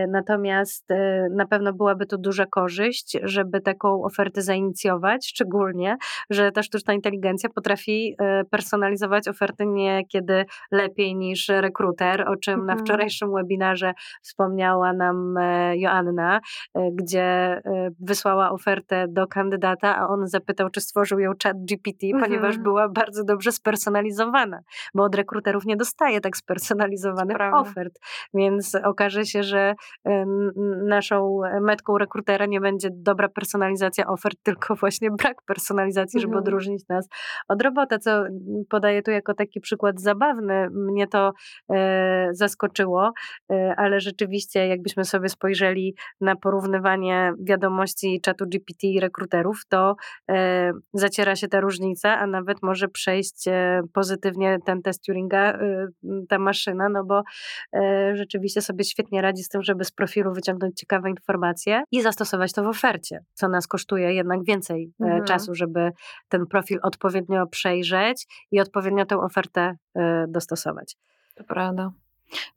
natomiast 0.08 0.90
na 1.32 1.46
pewno 1.48 1.74
byłaby 1.74 2.06
to 2.06 2.18
duża 2.18 2.46
korzyść, 2.46 3.18
żeby 3.24 3.62
taką 3.62 4.04
ofertę 4.04 4.42
zainicjować, 4.42 5.28
szczególnie, 5.28 5.98
że 6.30 6.52
ta 6.52 6.64
sztuczna 6.64 6.94
inteligencja 6.94 7.50
potrafi 7.50 8.16
personalizować 8.50 9.28
oferty 9.28 9.66
niekiedy 9.66 10.46
lepiej 10.72 11.16
niż 11.16 11.48
rekruter, 11.48 12.30
o 12.30 12.36
czym 12.36 12.66
na 12.66 12.74
mhm. 12.74 12.80
wczorajszym 12.80 13.34
webinarze 13.34 13.94
wspomniała 14.22 14.94
nam 14.94 15.13
e, 15.38 15.78
Joanna, 15.78 16.40
e, 16.74 16.92
gdzie 16.92 17.24
e, 17.24 17.62
wysłała 18.00 18.52
ofertę 18.52 19.06
do 19.10 19.28
kandydata, 19.28 19.98
a 19.98 20.08
on 20.08 20.28
zapytał, 20.28 20.70
czy 20.70 20.82
stworzył 20.82 21.20
ją 21.20 21.32
chat 21.44 21.66
GPT, 21.66 22.08
mhm. 22.08 22.24
ponieważ 22.24 22.58
była 22.58 22.90
bardzo 22.90 23.24
dobrze 23.24 23.52
spersonalizowana, 23.52 24.60
bo 24.94 25.04
od 25.04 25.16
rekruterów 25.16 25.66
nie 25.66 25.78
dostaje 25.78 26.22
tak 26.22 26.38
spersonalizowanych 26.38 27.38
ofert, 27.54 28.00
więc 28.34 28.76
okaże 28.76 29.26
się, 29.26 29.44
że 29.44 29.74
naszą 30.88 31.40
metką 31.62 31.98
rekrutera 31.98 32.46
nie 32.46 32.62
będzie 32.62 32.90
dobra 32.92 33.30
personalizacja 33.30 34.08
ofert, 34.08 34.38
tylko 34.48 34.76
właśnie 34.76 35.12
brak 35.12 35.42
personalizacji, 35.46 36.20
żeby 36.20 36.34
mhm. 36.34 36.44
odróżnić 36.44 36.88
nas 36.90 37.10
od 37.48 37.62
robota, 37.62 38.00
co 38.00 38.24
podaję 38.70 39.02
tu 39.02 39.12
jako 39.12 39.34
taki 39.34 39.60
przykład 39.60 40.02
zabawny. 40.02 40.70
Mnie 40.70 41.08
to 41.08 41.34
e, 41.70 42.30
zaskoczyło, 42.32 43.12
e, 43.52 43.74
ale 43.78 44.00
rzeczywiście 44.00 44.68
jakbyśmy 44.68 44.93
gdybyśmy 44.94 45.06
sobie 45.06 45.30
spojrzeli 45.30 45.96
na 46.22 46.36
porównywanie 46.36 47.34
wiadomości 47.40 48.22
czatu 48.22 48.46
GPT 48.48 48.88
i 48.88 49.00
rekruterów, 49.00 49.62
to 49.70 49.96
e, 50.32 50.72
zaciera 50.94 51.36
się 51.36 51.48
ta 51.48 51.60
różnica, 51.60 52.20
a 52.20 52.28
nawet 52.28 52.58
może 52.64 52.88
przejść 52.88 53.48
e, 53.48 53.82
pozytywnie 53.94 54.58
ten 54.66 54.82
test 54.82 55.06
Turinga, 55.06 55.54
e, 55.54 55.88
ta 56.30 56.40
maszyna, 56.40 56.90
no 56.90 57.04
bo 57.04 57.24
rzeczywiście 58.14 58.62
sobie 58.62 58.84
świetnie 58.84 59.22
radzi 59.22 59.44
z 59.44 59.50
tym, 59.50 59.64
żeby 59.64 59.84
z 59.84 59.92
profilu 59.92 60.34
wyciągnąć 60.34 60.76
ciekawe 60.76 61.10
informacje 61.10 61.84
i 61.92 62.02
zastosować 62.02 62.54
to 62.54 62.64
w 62.64 62.68
ofercie, 62.68 63.20
co 63.34 63.50
nas 63.50 63.68
kosztuje 63.68 64.14
jednak 64.14 64.44
więcej 64.44 64.92
mhm. 65.02 65.24
czasu, 65.24 65.56
żeby 65.56 65.92
ten 66.30 66.46
profil 66.46 66.80
odpowiednio 66.84 67.48
przejrzeć 67.48 68.26
i 68.52 68.60
odpowiednio 68.60 69.06
tę 69.06 69.18
ofertę 69.18 69.76
dostosować. 70.28 70.96
To 71.36 71.44
prawda. 71.44 71.92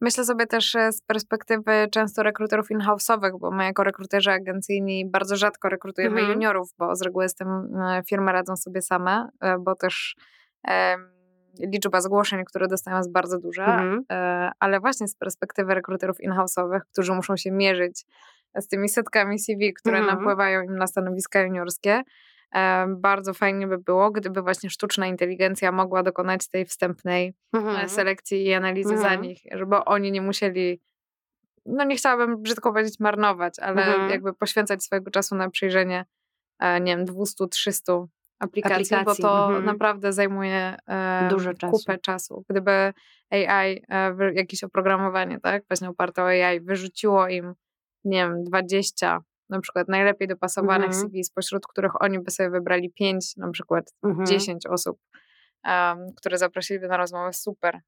Myślę 0.00 0.25
sobie 0.25 0.47
też 0.47 0.75
e, 0.75 0.92
z 0.92 1.02
perspektywy 1.02 1.88
często 1.90 2.23
rekruterów 2.23 2.71
in-house'owych, 2.71 3.38
bo 3.38 3.50
my 3.50 3.64
jako 3.64 3.85
rekruterzy 3.85 4.30
agencyjni 4.30 5.11
bardzo 5.11 5.37
rzadko 5.37 5.68
rekrutujemy 5.68 6.21
mhm. 6.21 6.33
juniorów, 6.33 6.75
bo 6.78 6.97
z 6.97 7.02
reguły 7.02 7.28
z 7.28 7.35
tym 7.35 7.49
e, 7.49 8.02
firmy 8.09 8.33
radzą 8.33 8.56
sobie 8.56 8.83
same, 8.83 9.28
e, 9.40 9.59
bo 9.59 9.75
też 9.75 10.16
liczba 11.73 12.00
zgłoszeń, 12.00 12.45
które 12.45 12.68
dostają 12.68 12.97
jest 12.97 13.12
bardzo 13.12 13.38
duża, 13.38 13.64
mhm. 13.64 14.02
ale 14.59 14.80
właśnie 14.80 15.09
z 15.09 15.16
perspektywy 15.16 15.75
rekruterów 15.75 16.21
in-house'owych, 16.21 16.80
którzy 16.92 17.12
muszą 17.12 17.37
się 17.37 17.50
mierzyć 17.50 18.04
z 18.61 18.68
tymi 18.68 18.88
setkami 18.88 19.38
CV, 19.38 19.73
które 19.73 19.99
mhm. 19.99 20.18
napływają 20.18 20.62
im 20.62 20.76
na 20.76 20.87
stanowiska 20.87 21.40
juniorskie, 21.40 22.02
bardzo 22.97 23.35
fajnie 23.35 23.67
by 23.67 23.79
było, 23.79 24.11
gdyby 24.11 24.43
właśnie 24.43 24.71
sztuczna 24.71 25.07
inteligencja 25.07 25.73
mogła 25.73 26.03
dokonać 26.03 26.49
tej 26.49 26.65
wstępnej 26.65 27.35
e, 27.55 27.59
mhm. 27.59 27.88
selekcji 27.88 28.45
i 28.45 28.55
analizy 28.55 28.95
mhm. 28.95 29.11
za 29.11 29.23
nich, 29.23 29.38
żeby 29.53 29.76
oni 29.76 30.12
nie 30.12 30.23
musieli, 30.23 30.81
no 31.67 31.85
nie 31.85 31.97
chciałabym 31.97 32.43
brzydko 32.43 32.73
powiedzieć 32.73 33.00
marnować, 33.00 33.59
ale 33.59 33.87
mhm. 33.87 34.11
jakby 34.11 34.33
poświęcać 34.33 34.85
swojego 34.85 35.11
czasu 35.11 35.35
na 35.35 35.50
przyjrzenie, 35.50 36.05
e, 36.59 36.81
nie 36.81 36.97
wiem, 36.97 37.07
200-300 37.07 38.07
aplikacji, 38.38 38.97
aplikacji, 38.97 39.05
bo 39.05 39.29
to 39.29 39.47
mhm. 39.47 39.65
naprawdę 39.65 40.12
zajmuje 40.12 40.76
e, 40.87 41.29
dużo 41.31 41.55
czasu. 41.55 41.73
kupę 41.73 41.99
czasu. 41.99 42.45
Gdyby 42.49 42.93
AI, 43.31 43.83
e, 43.88 44.15
jakieś 44.35 44.65
oprogramowanie, 44.65 45.41
tak, 45.41 45.65
właśnie 45.69 45.88
oparte 45.88 46.23
o 46.23 46.26
AI, 46.26 46.61
wyrzuciło 46.61 47.29
im, 47.29 47.55
nie 48.05 48.19
wiem, 48.19 48.45
20 48.45 49.21
na 49.49 49.61
przykład 49.61 49.88
najlepiej 49.88 50.29
dopasowanych 50.29 50.91
mhm. 50.91 51.03
CV, 51.03 51.25
spośród 51.25 51.67
których 51.67 52.03
oni 52.03 52.21
by 52.21 52.31
sobie 52.31 52.50
wybrali 52.50 52.91
pięć, 52.91 53.37
na 53.37 53.50
przykład 53.50 53.93
mhm. 54.05 54.26
10 54.26 54.67
osób, 54.67 54.99
um, 55.65 56.07
które 56.17 56.38
zaprosiliby 56.38 56.88
na 56.88 56.97
rozmowę, 56.97 57.33
super. 57.33 57.81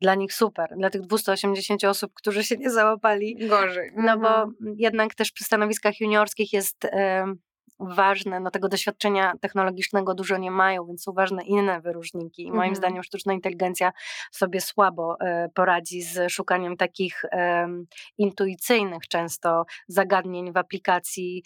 Dla 0.00 0.14
nich 0.14 0.32
super. 0.32 0.68
Dla 0.78 0.90
tych 0.90 1.00
280 1.00 1.84
osób, 1.84 2.12
którzy 2.14 2.44
się 2.44 2.56
nie 2.56 2.70
załapali. 2.70 3.48
Gorzej. 3.48 3.90
No 3.96 4.12
mhm. 4.12 4.20
bo 4.20 4.52
jednak 4.76 5.14
też 5.14 5.32
przy 5.32 5.44
stanowiskach 5.44 6.00
juniorskich 6.00 6.52
jest 6.52 6.86
ważne, 7.78 8.40
no 8.40 8.50
tego 8.50 8.68
doświadczenia 8.68 9.32
technologicznego 9.40 10.14
dużo 10.14 10.36
nie 10.36 10.50
mają, 10.50 10.86
więc 10.86 11.02
są 11.02 11.12
ważne 11.12 11.42
inne 11.44 11.80
wyróżniki. 11.80 12.42
I 12.42 12.50
moim 12.50 12.60
mhm. 12.60 12.76
zdaniem 12.76 13.02
sztuczna 13.02 13.32
inteligencja 13.32 13.92
sobie 14.32 14.60
słabo 14.60 15.16
e, 15.20 15.48
poradzi 15.54 16.02
z 16.02 16.32
szukaniem 16.32 16.76
takich 16.76 17.22
intuicyjnych 18.18 19.08
często 19.08 19.64
zagadnień 19.88 20.52
w 20.52 20.56
aplikacji. 20.56 21.42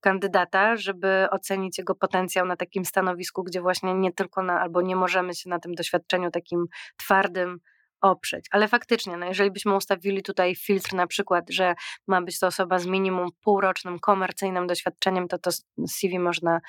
Kandydata, 0.00 0.76
żeby 0.76 1.26
ocenić 1.30 1.78
jego 1.78 1.94
potencjał 1.94 2.46
na 2.46 2.56
takim 2.56 2.84
stanowisku, 2.84 3.42
gdzie 3.42 3.60
właśnie 3.60 3.94
nie 3.94 4.12
tylko 4.12 4.42
na, 4.42 4.60
albo 4.60 4.82
nie 4.82 4.96
możemy 4.96 5.34
się 5.34 5.50
na 5.50 5.58
tym 5.58 5.74
doświadczeniu 5.74 6.30
takim 6.30 6.66
twardym 6.96 7.60
oprzeć. 8.00 8.46
Ale 8.50 8.68
faktycznie, 8.68 9.16
no 9.16 9.26
jeżeli 9.26 9.50
byśmy 9.50 9.76
ustawili 9.76 10.22
tutaj 10.22 10.54
filtr 10.54 10.94
na 10.94 11.06
przykład, 11.06 11.50
że 11.50 11.74
ma 12.06 12.22
być 12.22 12.38
to 12.38 12.46
osoba 12.46 12.78
z 12.78 12.86
minimum 12.86 13.28
półrocznym, 13.44 13.98
komercyjnym 13.98 14.66
doświadczeniem, 14.66 15.28
to 15.28 15.38
to 15.38 15.50
CV 15.88 16.18
można 16.18 16.60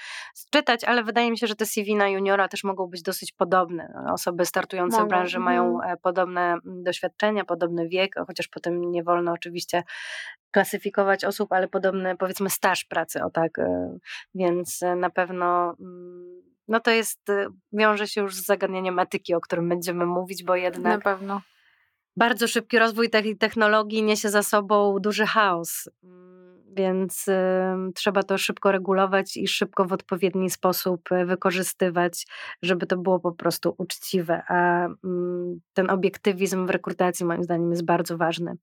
czytać, 0.52 0.84
ale 0.84 1.04
wydaje 1.04 1.32
mi 1.32 1.38
się, 1.38 1.48
że 1.48 1.56
te 1.56 1.66
CV 1.66 1.96
na 1.96 2.10
juniora 2.10 2.48
też 2.48 2.64
mogą 2.64 2.88
być 2.88 3.02
dosyć 3.02 3.32
podobne. 3.32 3.94
Osoby 4.14 4.46
startujące 4.46 5.06
w 5.06 5.08
branży 5.08 5.40
mają 5.40 5.76
mhm. 5.76 5.94
e, 5.94 5.98
podobne 5.98 6.58
doświadczenia, 6.66 7.46
podobny 7.46 7.88
wiek, 7.88 8.16
chociaż 8.28 8.48
potem 8.48 8.92
nie 8.92 9.04
wolno 9.04 9.32
oczywiście 9.32 9.84
klasyfikować 10.52 11.26
osób, 11.26 11.54
ale 11.54 11.68
podobny 11.68 12.18
powiedzmy 12.18 12.50
staż 12.50 12.86
pracy, 12.86 13.24
o 13.24 13.30
tak, 13.30 13.60
e, 13.60 13.98
więc 14.36 14.84
e, 14.84 14.96
na 14.96 15.10
pewno 15.10 15.76
mm, 15.80 16.42
no 16.68 16.80
to 16.80 16.92
jest, 16.92 17.30
y, 17.30 17.48
wiąże 17.74 18.08
się 18.08 18.22
już 18.22 18.36
z 18.36 18.46
zagadnieniem 18.46 19.00
etyki, 19.00 19.34
o 19.34 19.42
którym 19.42 19.70
będziemy 19.70 20.06
mówić, 20.06 20.44
bo 20.44 20.56
jednak 20.56 21.06
Na 21.06 21.12
pewno. 21.16 21.42
bardzo 22.18 22.48
szybki 22.48 22.80
rozwój 22.80 23.10
tej 23.10 23.38
technologii 23.38 24.04
niesie 24.04 24.30
za 24.30 24.44
sobą 24.44 25.00
duży 25.00 25.26
chaos, 25.26 25.90
mm, 26.04 26.38
więc 26.78 27.28
y, 27.28 27.34
trzeba 27.96 28.24
to 28.24 28.38
szybko 28.38 28.72
regulować 28.72 29.38
i 29.38 29.48
szybko 29.48 29.86
w 29.86 29.94
odpowiedni 29.94 30.50
sposób 30.50 31.12
y, 31.12 31.26
wykorzystywać, 31.26 32.28
żeby 32.62 32.88
to 32.88 32.98
było 32.98 33.20
po 33.20 33.32
prostu 33.32 33.76
uczciwe, 33.78 34.44
a 34.48 34.88
y, 34.88 34.90
ten 35.74 35.90
obiektywizm 35.90 36.66
w 36.66 36.70
rekrutacji 36.70 37.26
moim 37.26 37.44
zdaniem 37.44 37.72
jest 37.72 37.86
bardzo 37.86 38.18
ważny. 38.18 38.56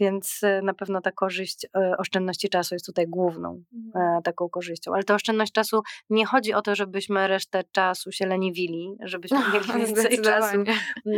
Więc 0.00 0.40
e, 0.42 0.62
na 0.62 0.74
pewno 0.74 1.00
ta 1.00 1.12
korzyść 1.12 1.66
e, 1.76 1.96
oszczędności 1.98 2.48
czasu 2.48 2.74
jest 2.74 2.86
tutaj 2.86 3.06
główną 3.08 3.62
mhm. 3.74 4.18
E, 4.18 4.22
taką 4.22 4.48
korzyścią. 4.48 4.94
Ale 4.94 5.04
ta 5.04 5.14
oszczędność 5.14 5.52
czasu 5.52 5.82
nie 6.10 6.26
chodzi 6.26 6.54
o 6.54 6.62
to, 6.62 6.74
żebyśmy 6.74 7.28
resztę 7.28 7.62
czasu 7.72 8.12
się 8.12 8.26
leniwili, 8.26 8.96
żebyśmy 9.02 9.38
mieli 9.52 9.86
więcej 9.86 10.20
czasu 10.20 10.56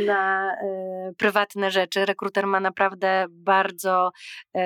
na 0.06 0.52
y, 1.11 1.14
prywatne 1.14 1.70
rzeczy. 1.70 2.06
Rekruter 2.06 2.47
ma 2.47 2.61
naprawdę 2.61 3.26
bardzo 3.30 4.11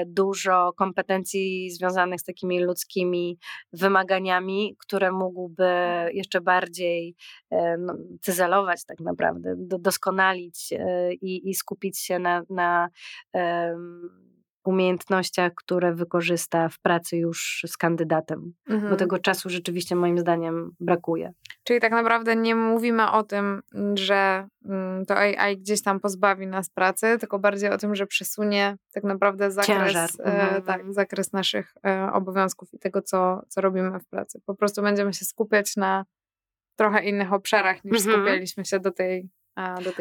dużo 0.06 0.72
kompetencji 0.76 1.70
związanych 1.70 2.20
z 2.20 2.24
takimi 2.24 2.60
ludzkimi 2.60 3.38
wymaganiami, 3.72 4.76
które 4.78 5.12
mógłby 5.12 5.64
mhm. 5.64 6.16
jeszcze 6.16 6.40
bardziej 6.40 7.14
y, 7.52 7.56
no, 7.78 7.94
cyzelować 8.20 8.84
tak 8.84 9.00
naprawdę, 9.00 9.54
do, 9.56 9.78
doskonalić 9.78 10.72
y, 10.72 11.14
i, 11.14 11.50
i 11.50 11.54
skupić 11.54 11.98
się 11.98 12.18
na, 12.18 12.42
na 12.50 12.88
umiejętnościach, 14.68 15.52
które 15.54 15.94
wykorzysta 15.94 16.68
w 16.68 16.80
pracy 16.80 17.16
już 17.16 17.64
z 17.66 17.76
kandydatem, 17.76 18.52
mhm. 18.68 18.90
bo 18.90 18.96
tego 18.96 19.18
czasu 19.18 19.50
rzeczywiście 19.50 19.96
moim 19.96 20.18
zdaniem 20.18 20.70
brakuje. 20.80 21.32
Czyli 21.64 21.80
tak 21.80 21.92
naprawdę 21.92 22.36
nie 22.36 22.54
mówimy 22.54 23.10
o 23.10 23.22
tym, 23.22 23.62
że 23.94 24.48
mm, 24.64 25.06
to 25.06 25.16
AI 25.16 25.58
gdzieś 25.58 25.82
tam 25.82 26.00
pozbawi 26.00 26.46
nas 26.46 26.70
pracy, 26.70 27.16
tylko 27.20 27.38
bardziej 27.38 27.70
o 27.70 27.78
tym, 27.78 27.94
że 27.94 28.06
przesunie 28.06 28.76
tak 28.92 29.04
naprawdę 29.04 29.50
zakres, 29.50 30.20
e, 30.20 30.24
mhm. 30.24 30.62
tak, 30.62 30.92
zakres 30.92 31.32
naszych 31.32 31.74
e, 31.86 32.12
obowiązków 32.12 32.74
i 32.74 32.78
tego, 32.78 33.02
co, 33.02 33.42
co 33.48 33.60
robimy 33.60 33.98
w 33.98 34.06
pracy. 34.06 34.40
Po 34.46 34.54
prostu 34.54 34.82
będziemy 34.82 35.12
się 35.12 35.24
skupiać 35.24 35.76
na 35.76 36.04
trochę 36.76 37.04
innych 37.04 37.32
obszarach 37.32 37.84
niż 37.84 37.96
mhm. 37.96 38.16
skupialiśmy 38.16 38.64
się 38.64 38.80
do 38.80 38.90
tej 38.90 39.28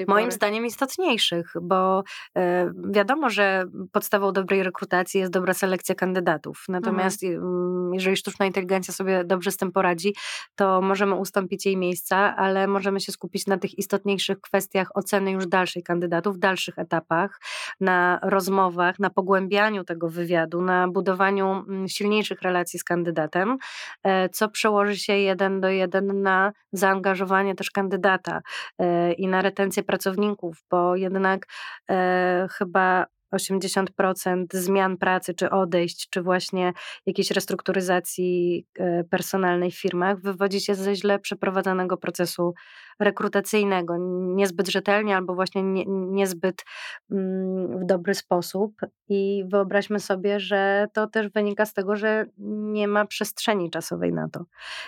Moim 0.07 0.25
pory? 0.25 0.31
zdaniem 0.31 0.65
istotniejszych, 0.65 1.53
bo 1.61 2.03
e, 2.37 2.71
wiadomo, 2.91 3.29
że 3.29 3.65
podstawą 3.91 4.31
dobrej 4.31 4.63
rekrutacji 4.63 5.19
jest 5.19 5.31
dobra 5.31 5.53
selekcja 5.53 5.95
kandydatów. 5.95 6.63
Natomiast 6.69 7.23
mhm. 7.23 7.93
jeżeli 7.93 8.17
sztuczna 8.17 8.45
inteligencja 8.45 8.93
sobie 8.93 9.23
dobrze 9.23 9.51
z 9.51 9.57
tym 9.57 9.71
poradzi, 9.71 10.15
to 10.55 10.81
możemy 10.81 11.15
ustąpić 11.15 11.65
jej 11.65 11.77
miejsca, 11.77 12.35
ale 12.35 12.67
możemy 12.67 12.99
się 12.99 13.11
skupić 13.11 13.47
na 13.47 13.57
tych 13.57 13.77
istotniejszych 13.77 14.41
kwestiach 14.41 14.87
oceny 14.93 15.31
już 15.31 15.47
dalszej 15.47 15.83
kandydatów, 15.83 16.35
w 16.35 16.39
dalszych 16.39 16.79
etapach, 16.79 17.39
na 17.79 18.19
rozmowach, 18.23 18.99
na 18.99 19.09
pogłębianiu 19.09 19.83
tego 19.83 20.09
wywiadu, 20.09 20.61
na 20.61 20.87
budowaniu 20.87 21.65
silniejszych 21.87 22.41
relacji 22.41 22.79
z 22.79 22.83
kandydatem, 22.83 23.57
e, 24.03 24.29
co 24.29 24.49
przełoży 24.49 24.97
się 24.97 25.13
jeden 25.13 25.61
do 25.61 25.69
jeden 25.69 26.21
na 26.21 26.51
zaangażowanie 26.71 27.55
też 27.55 27.71
kandydata 27.71 28.41
e, 28.79 29.13
i 29.13 29.27
na 29.27 29.40
retencję 29.41 29.83
pracowników, 29.83 30.63
bo 30.71 30.95
jednak 30.95 31.45
e, 31.89 32.47
chyba 32.51 33.05
80% 33.35 34.45
zmian 34.53 34.97
pracy, 34.97 35.33
czy 35.33 35.49
odejść, 35.49 36.09
czy 36.09 36.21
właśnie 36.21 36.73
jakiejś 37.05 37.31
restrukturyzacji 37.31 38.65
e, 38.79 39.03
personalnej 39.03 39.71
w 39.71 39.79
firmach 39.79 40.21
wywodzi 40.21 40.61
się 40.61 40.75
ze 40.75 40.95
źle 40.95 41.19
przeprowadzonego 41.19 41.97
procesu 41.97 42.53
rekrutacyjnego, 43.01 43.97
niezbyt 44.35 44.67
rzetelnie 44.67 45.15
albo 45.15 45.35
właśnie 45.35 45.63
nie, 45.63 45.85
niezbyt 45.87 46.65
mm, 47.11 47.79
w 47.79 47.85
dobry 47.85 48.13
sposób. 48.15 48.73
I 49.09 49.43
wyobraźmy 49.47 49.99
sobie, 49.99 50.39
że 50.39 50.87
to 50.93 51.07
też 51.07 51.29
wynika 51.29 51.65
z 51.65 51.73
tego, 51.73 51.95
że 51.95 52.25
nie 52.37 52.87
ma 52.87 53.05
przestrzeni 53.05 53.69
czasowej 53.69 54.13
na 54.13 54.29
to. 54.29 54.45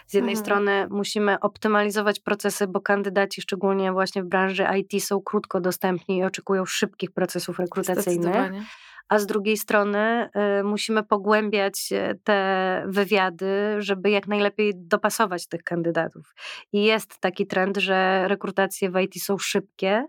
Z 0.08 0.14
jednej 0.14 0.34
mhm. 0.34 0.46
strony 0.46 0.88
musimy 0.90 1.40
optymalizować 1.40 2.20
procesy, 2.20 2.68
bo 2.68 2.82
kandydaci, 2.82 3.42
szczególnie 3.42 3.92
właśnie 3.92 4.24
w 4.24 4.26
branży 4.26 4.66
IT, 4.78 5.04
są 5.04 5.22
krótko 5.22 5.62
dostępni 5.62 6.18
i 6.18 6.24
oczekują 6.24 6.66
szybkich 6.66 7.12
procesów 7.12 7.60
rekrutacyjnych 7.60 8.33
образование. 8.34 8.68
A 9.14 9.20
z 9.20 9.26
drugiej 9.26 9.58
strony 9.58 10.30
y, 10.60 10.64
musimy 10.64 11.04
pogłębiać 11.04 11.90
e, 11.92 12.16
te 12.24 12.84
wywiady, 12.88 13.76
żeby 13.80 14.10
jak 14.10 14.28
najlepiej 14.28 14.74
dopasować 14.76 15.48
tych 15.48 15.64
kandydatów. 15.64 16.36
I 16.72 16.84
jest 16.84 17.20
taki 17.20 17.48
trend, 17.48 17.78
że 17.78 18.28
rekrutacje 18.28 18.90
w 18.90 19.00
IT 19.00 19.24
są 19.24 19.38
szybkie 19.38 20.06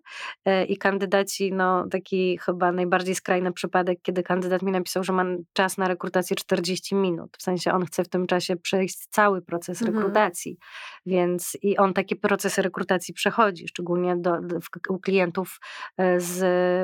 y, 0.48 0.64
i 0.64 0.76
kandydaci, 0.76 1.52
no 1.52 1.88
taki 1.88 2.38
chyba 2.38 2.72
najbardziej 2.72 3.14
skrajny 3.14 3.52
przypadek, 3.52 3.98
kiedy 4.02 4.22
kandydat 4.22 4.62
mi 4.62 4.72
napisał, 4.72 5.04
że 5.04 5.12
ma 5.12 5.24
czas 5.52 5.78
na 5.78 5.88
rekrutację 5.88 6.36
40 6.36 6.94
minut. 6.94 7.36
W 7.38 7.42
sensie 7.42 7.72
on 7.72 7.86
chce 7.86 8.04
w 8.04 8.08
tym 8.08 8.26
czasie 8.26 8.56
przejść 8.56 9.06
cały 9.10 9.42
proces 9.42 9.82
mhm. 9.82 9.98
rekrutacji. 9.98 10.58
Więc 11.06 11.58
i 11.62 11.76
on 11.76 11.94
takie 11.94 12.16
procesy 12.16 12.62
rekrutacji 12.62 13.14
przechodzi, 13.14 13.68
szczególnie 13.68 14.16
do, 14.16 14.40
do, 14.40 14.58
u 14.88 14.98
klientów 14.98 15.60
z 16.16 16.40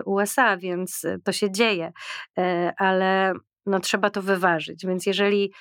USA, 0.07 0.57
więc 0.57 1.07
to 1.25 1.33
się 1.33 1.51
dzieje. 1.51 1.93
E, 2.39 2.73
ale 2.77 3.33
no, 3.67 3.81
trzeba 3.81 4.11
to 4.11 4.23
wyważyć. 4.23 4.87
Więc 4.87 5.07
jeżeli 5.07 5.53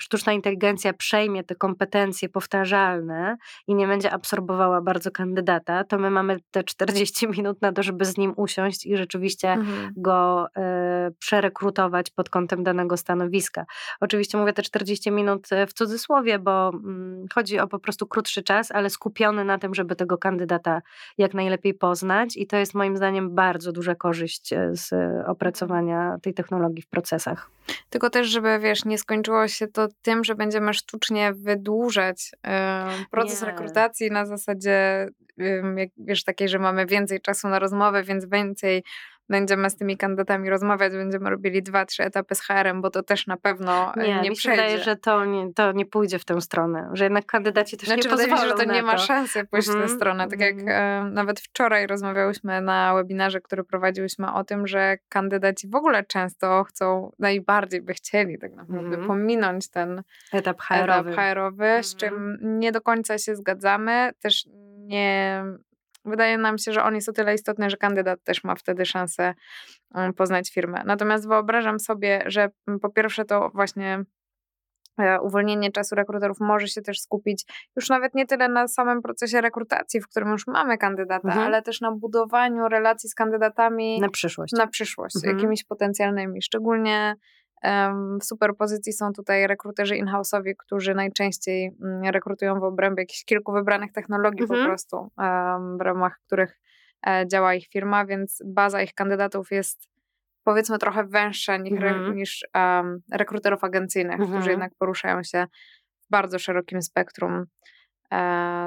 sztuczna 0.00 0.32
inteligencja 0.32 0.92
przejmie 0.92 1.44
te 1.44 1.54
kompetencje 1.54 2.28
powtarzalne 2.28 3.36
i 3.66 3.74
nie 3.74 3.86
będzie 3.86 4.12
absorbowała 4.12 4.80
bardzo 4.80 5.10
kandydata, 5.10 5.84
to 5.84 5.98
my 5.98 6.10
mamy 6.10 6.36
te 6.50 6.64
40 6.64 7.28
minut 7.36 7.62
na 7.62 7.72
to, 7.72 7.82
żeby 7.82 8.04
z 8.04 8.16
nim 8.16 8.32
usiąść 8.36 8.86
i 8.86 8.96
rzeczywiście 8.96 9.52
mhm. 9.52 9.92
go 9.96 10.46
e, 10.56 11.10
przerekrutować 11.18 12.10
pod 12.10 12.30
kątem 12.30 12.64
danego 12.64 12.96
stanowiska. 12.96 13.66
Oczywiście 14.00 14.38
mówię 14.38 14.52
te 14.52 14.62
40 14.62 15.10
minut 15.10 15.52
e, 15.52 15.66
w 15.66 15.72
cudzysłowie, 15.72 16.38
bo 16.38 16.68
mm, 16.68 17.26
chodzi 17.34 17.58
o 17.58 17.66
po 17.66 17.78
prostu 17.78 18.06
krótszy 18.06 18.42
czas, 18.42 18.70
ale 18.70 18.90
skupiony 18.90 19.44
na 19.44 19.58
tym, 19.58 19.74
żeby 19.74 19.96
tego 19.96 20.18
kandydata 20.18 20.82
jak 21.18 21.34
najlepiej 21.34 21.74
poznać 21.74 22.36
i 22.36 22.46
to 22.46 22.56
jest 22.56 22.74
moim 22.74 22.96
zdaniem 22.96 23.34
bardzo 23.34 23.72
duża 23.72 23.94
korzyść 23.94 24.52
e, 24.52 24.70
z 24.72 24.90
opracowania 25.26 26.18
tej 26.22 26.34
technologii 26.34 26.82
w 26.82 26.88
procesach. 26.88 27.50
Tylko 27.90 28.10
też, 28.10 28.28
żeby 28.28 28.58
wiesz, 28.58 28.84
nie 28.84 28.98
skończyło 28.98 29.48
się 29.48 29.68
to 29.68 29.88
tym, 30.02 30.24
że 30.24 30.34
będziemy 30.34 30.74
sztucznie 30.74 31.32
wydłużać 31.32 32.30
y, 33.02 33.06
proces 33.10 33.40
nie. 33.40 33.46
rekrutacji 33.46 34.10
na 34.10 34.26
zasadzie, 34.26 35.08
y, 35.40 35.62
jak, 35.76 35.88
wiesz, 35.96 36.24
takiej, 36.24 36.48
że 36.48 36.58
mamy 36.58 36.86
więcej 36.86 37.20
czasu 37.20 37.48
na 37.48 37.58
rozmowę, 37.58 38.02
więc 38.02 38.26
więcej 38.26 38.82
będziemy 39.30 39.70
z 39.70 39.76
tymi 39.76 39.96
kandydatami 39.96 40.50
rozmawiać, 40.50 40.92
będziemy 40.92 41.30
robili 41.30 41.62
dwa, 41.62 41.86
trzy 41.86 42.02
etapy 42.02 42.34
z 42.34 42.40
HR-em, 42.40 42.82
bo 42.82 42.90
to 42.90 43.02
też 43.02 43.26
na 43.26 43.36
pewno 43.36 43.94
e, 43.94 44.02
nie, 44.08 44.20
nie 44.20 44.30
mi 44.30 44.36
się 44.36 44.50
wydaje, 44.50 44.78
że 44.78 44.96
to 44.96 45.24
nie, 45.24 45.54
to 45.54 45.72
nie 45.72 45.86
pójdzie 45.86 46.18
w 46.18 46.24
tę 46.24 46.40
stronę, 46.40 46.90
że 46.92 47.04
jednak 47.04 47.26
kandydaci 47.26 47.76
też 47.76 47.88
znaczy, 47.88 48.08
nie 48.08 48.16
pozwolą 48.16 48.42
się, 48.42 48.48
że 48.48 48.54
to 48.54 48.64
nie 48.64 48.80
to. 48.80 48.86
ma 48.86 48.98
szansy 48.98 49.44
pójść 49.44 49.68
mm 49.68 49.80
-hmm. 49.80 49.84
w 49.84 49.86
tę 49.86 49.92
mhm, 49.92 49.98
stronę. 49.98 50.28
Tak 50.28 50.40
jak 50.40 50.56
e, 50.66 51.04
nawet 51.12 51.40
wczoraj 51.40 51.86
rozmawiałyśmy 51.86 52.60
na 52.60 52.94
webinarze, 52.94 53.40
który 53.40 53.64
prowadziłyśmy 53.64 54.32
o 54.32 54.44
tym, 54.44 54.66
że 54.66 54.98
kandydaci 55.08 55.68
w 55.68 55.74
ogóle 55.74 56.04
często 56.04 56.64
chcą, 56.64 57.12
najbardziej 57.18 57.82
by 57.82 57.94
chcieli 57.94 58.38
tak 58.38 58.54
naprawdę 58.54 58.88
mm 58.88 59.00
-hmm. 59.00 59.06
pominąć 59.06 59.68
ten 59.68 60.02
etap 60.32 60.60
HR-owy, 60.62 61.12
HR-owy 61.12 61.64
mm 61.64 61.80
-hmm. 61.80 61.86
z 61.86 61.96
czym 61.96 62.14
mhm. 62.14 62.58
nie 62.58 62.72
do 62.72 62.80
końca 62.80 63.18
się 63.18 63.36
zgadzamy. 63.36 64.10
Też 64.20 64.46
nie 64.78 65.44
wydaje 66.04 66.38
nam 66.38 66.58
się, 66.58 66.72
że 66.72 66.82
on 66.82 66.94
jest 66.94 67.08
o 67.08 67.12
tyle 67.12 67.34
istotny, 67.34 67.70
że 67.70 67.76
kandydat 67.76 68.22
też 68.24 68.44
ma 68.44 68.54
wtedy 68.54 68.86
szansę 68.86 69.34
mm, 69.94 70.14
poznać 70.14 70.50
firmę. 70.52 70.82
Natomiast 70.86 71.28
wyobrażam 71.28 71.80
sobie, 71.80 72.22
że 72.26 72.48
mm, 72.68 72.80
po 72.80 72.90
pierwsze 72.90 73.24
to 73.24 73.50
właśnie 73.54 74.04
e, 74.98 75.20
uwolnienie 75.20 75.72
czasu 75.72 75.94
rekruterów 75.94 76.40
może 76.40 76.68
się 76.68 76.82
też 76.82 77.00
skupić 77.00 77.44
już 77.76 77.88
nawet 77.88 78.14
nie 78.14 78.26
tyle 78.26 78.48
na 78.48 78.68
samym 78.68 79.02
procesie 79.02 79.40
rekrutacji, 79.40 80.00
w 80.00 80.08
którym 80.08 80.28
już 80.28 80.46
mamy 80.46 80.78
kandydata, 80.78 81.28
mhm. 81.28 81.46
ale 81.46 81.62
też 81.62 81.80
na 81.80 81.92
budowaniu 81.92 82.68
relacji 82.68 83.08
z 83.08 83.14
kandydatami 83.14 84.00
na 84.00 84.08
przyszłość, 84.08 84.52
na 84.52 84.66
przyszłość 84.66 85.16
mhm. 85.16 85.36
jakimiś 85.36 85.64
potencjalnymi, 85.64 86.42
szczególnie 86.42 87.16
w 88.20 88.24
super 88.24 88.56
pozycji 88.56 88.92
są 88.92 89.12
tutaj 89.12 89.46
rekruterzy 89.46 89.96
in-house'owi, 89.96 90.52
którzy 90.58 90.94
najczęściej 90.94 91.76
mm, 91.82 92.02
rekrutują 92.04 92.60
w 92.60 92.64
obrębie 92.64 93.02
jakichś 93.02 93.24
kilku 93.24 93.52
wybranych 93.52 93.92
technologii 93.92 94.42
mhm. 94.42 94.60
po 94.60 94.66
prostu, 94.66 95.10
w 95.78 95.80
ramach 95.80 96.20
których 96.26 96.60
e, 97.06 97.24
działa 97.28 97.54
ich 97.54 97.68
firma, 97.68 98.06
więc 98.06 98.42
baza 98.46 98.82
ich 98.82 98.94
kandydatów 98.94 99.50
jest 99.50 99.88
powiedzmy 100.44 100.78
trochę 100.78 101.04
węższa 101.04 101.56
niż, 101.56 101.72
mhm. 101.72 102.16
niż 102.16 102.46
um, 102.54 103.00
rekruterów 103.12 103.64
agencyjnych, 103.64 104.20
mhm. 104.20 104.30
którzy 104.30 104.50
jednak 104.50 104.72
poruszają 104.78 105.22
się 105.22 105.46
w 106.00 106.10
bardzo 106.10 106.38
szerokim 106.38 106.82
spektrum 106.82 107.44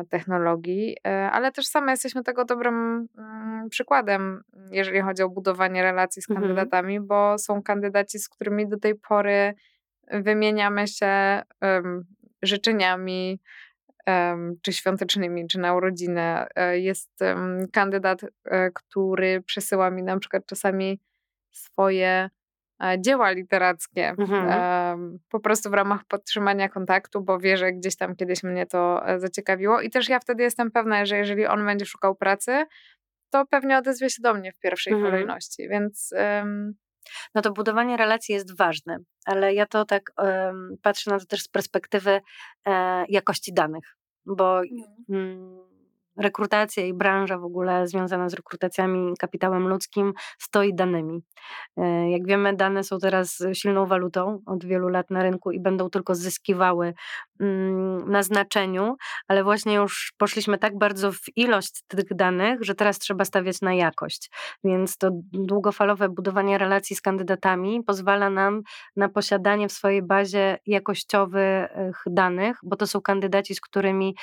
technologii, 0.09 0.97
e, 1.07 1.31
ale 1.31 1.51
też 1.51 1.67
same 1.67 1.91
jesteśmy 1.91 2.23
tego 2.23 2.45
dobrym 2.45 3.07
mm, 3.17 3.69
przykładem, 3.69 4.43
jeżeli 4.71 5.01
chodzi 5.01 5.23
o 5.23 5.29
budowanie 5.29 5.83
relacji 5.83 6.21
z 6.21 6.29
mhm. 6.29 6.47
kandydatami, 6.47 6.95
mhm. 6.95 7.07
bo 7.07 7.37
są 7.37 7.63
kandydaci, 7.63 8.19
z 8.19 8.29
którymi 8.29 8.67
do 8.67 8.79
tej 8.79 8.95
pory 8.95 9.53
wymieniamy 10.11 10.87
się 10.87 11.41
um, 11.61 12.05
życzeniami, 12.41 13.39
czy 14.61 14.73
świątecznymi, 14.73 15.47
czy 15.47 15.59
na 15.59 15.75
urodziny. 15.75 16.21
E, 16.55 16.79
jest 16.79 17.19
kandydat, 17.71 18.21
który 18.73 19.41
przesyła 19.41 19.89
mi 19.89 20.03
na 20.03 20.19
przykład 20.19 20.45
czasami 20.45 20.99
swoje 21.51 22.29
E, 22.29 22.42
dzieła 22.99 23.31
literackie 23.31 24.09
mhm. 24.09 25.19
po 25.29 25.39
prostu 25.39 25.69
w 25.69 25.73
ramach 25.73 26.05
podtrzymania 26.05 26.69
kontaktu, 26.69 27.21
bo 27.21 27.39
wie, 27.39 27.57
że 27.57 27.73
gdzieś 27.73 27.97
tam 27.97 28.15
kiedyś 28.15 28.43
mnie 28.43 28.65
to 28.65 29.07
e, 29.07 29.19
zaciekawiło 29.19 29.81
i 29.81 29.89
też 29.89 30.09
ja 30.09 30.19
wtedy 30.19 30.43
jestem 30.43 30.71
pewna, 30.71 31.05
że 31.05 31.17
jeżeli 31.17 31.45
on 31.45 31.65
będzie 31.65 31.85
szukał 31.85 32.15
pracy, 32.15 32.65
to 33.29 33.45
pewnie 33.45 33.77
odezwie 33.77 34.09
się 34.09 34.21
do 34.21 34.33
mnie 34.33 34.51
w 34.51 34.59
pierwszej 34.59 34.93
mhm. 34.93 35.11
kolejności, 35.11 35.69
więc... 35.69 36.13
Um... 36.17 36.73
No 37.35 37.41
to 37.41 37.51
budowanie 37.51 37.97
relacji 37.97 38.35
jest 38.35 38.57
ważne, 38.57 38.97
ale 39.25 39.53
ja 39.53 39.65
to 39.65 39.85
tak 39.85 40.11
um, 40.17 40.75
patrzę 40.81 41.11
na 41.11 41.19
to 41.19 41.25
też 41.25 41.43
z 41.43 41.47
perspektywy 41.47 42.21
e, 42.65 43.05
jakości 43.09 43.53
danych, 43.53 43.97
bo 44.25 44.61
mhm. 44.61 44.85
mm, 45.09 45.72
rekrutacja 46.17 46.85
i 46.85 46.93
branża 46.93 47.37
w 47.37 47.43
ogóle 47.43 47.87
związana 47.87 48.29
z 48.29 48.33
rekrutacjami 48.33 49.13
kapitałem 49.19 49.67
ludzkim 49.67 50.13
stoi 50.39 50.75
danymi. 50.75 51.19
E, 51.77 52.11
jak 52.11 52.27
wiemy, 52.27 52.55
dane 52.55 52.83
są 52.83 52.99
teraz 52.99 53.43
silną 53.53 53.85
walutą 53.85 54.41
od 54.45 54.65
wielu 54.65 54.87
lat 54.87 55.09
na 55.09 55.23
rynku 55.23 55.51
i 55.51 55.59
będą 55.59 55.89
tylko 55.89 56.15
zyskiwały 56.15 56.93
mm, 57.39 58.11
na 58.11 58.23
znaczeniu, 58.23 58.95
ale 59.27 59.43
właśnie 59.43 59.73
już 59.73 60.13
poszliśmy 60.17 60.57
tak 60.57 60.77
bardzo 60.77 61.11
w 61.11 61.21
ilość 61.35 61.83
tych 61.87 62.13
danych, 62.15 62.63
że 62.63 62.75
teraz 62.75 62.99
trzeba 62.99 63.25
stawiać 63.25 63.61
na 63.61 63.73
jakość. 63.73 64.29
Więc 64.63 64.97
to 64.97 65.09
długofalowe 65.33 66.09
budowanie 66.09 66.57
relacji 66.57 66.95
z 66.95 67.01
kandydatami 67.01 67.83
pozwala 67.83 68.29
nam 68.29 68.61
na 68.95 69.09
posiadanie 69.09 69.67
w 69.67 69.71
swojej 69.71 70.01
bazie 70.01 70.57
jakościowych 70.65 72.03
danych, 72.05 72.57
bo 72.63 72.75
to 72.75 72.87
są 72.87 73.01
kandydaci, 73.01 73.55
z 73.55 73.61
którymi 73.61 74.15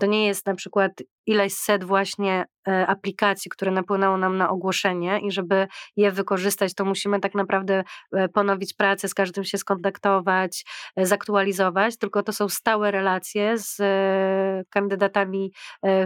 to 0.00 0.06
nie 0.06 0.26
jest 0.26 0.46
na 0.46 0.54
przykład 0.54 0.92
ileś 1.38 1.54
set 1.54 1.84
właśnie 1.84 2.44
e, 2.68 2.86
aplikacji, 2.86 3.50
które 3.50 3.70
napłynęło 3.70 4.16
nam 4.16 4.36
na 4.36 4.50
ogłoszenie 4.50 5.20
i 5.22 5.32
żeby 5.32 5.66
je 5.96 6.12
wykorzystać, 6.12 6.74
to 6.74 6.84
musimy 6.84 7.20
tak 7.20 7.34
naprawdę 7.34 7.84
e, 8.12 8.28
ponowić 8.28 8.74
pracę, 8.74 9.08
z 9.08 9.14
każdym 9.14 9.44
się 9.44 9.58
skontaktować, 9.58 10.64
e, 10.96 11.06
zaktualizować, 11.06 11.98
tylko 11.98 12.22
to 12.22 12.32
są 12.32 12.48
stałe 12.48 12.90
relacje 12.90 13.58
z 13.58 13.76
kandydatami, 14.70 15.52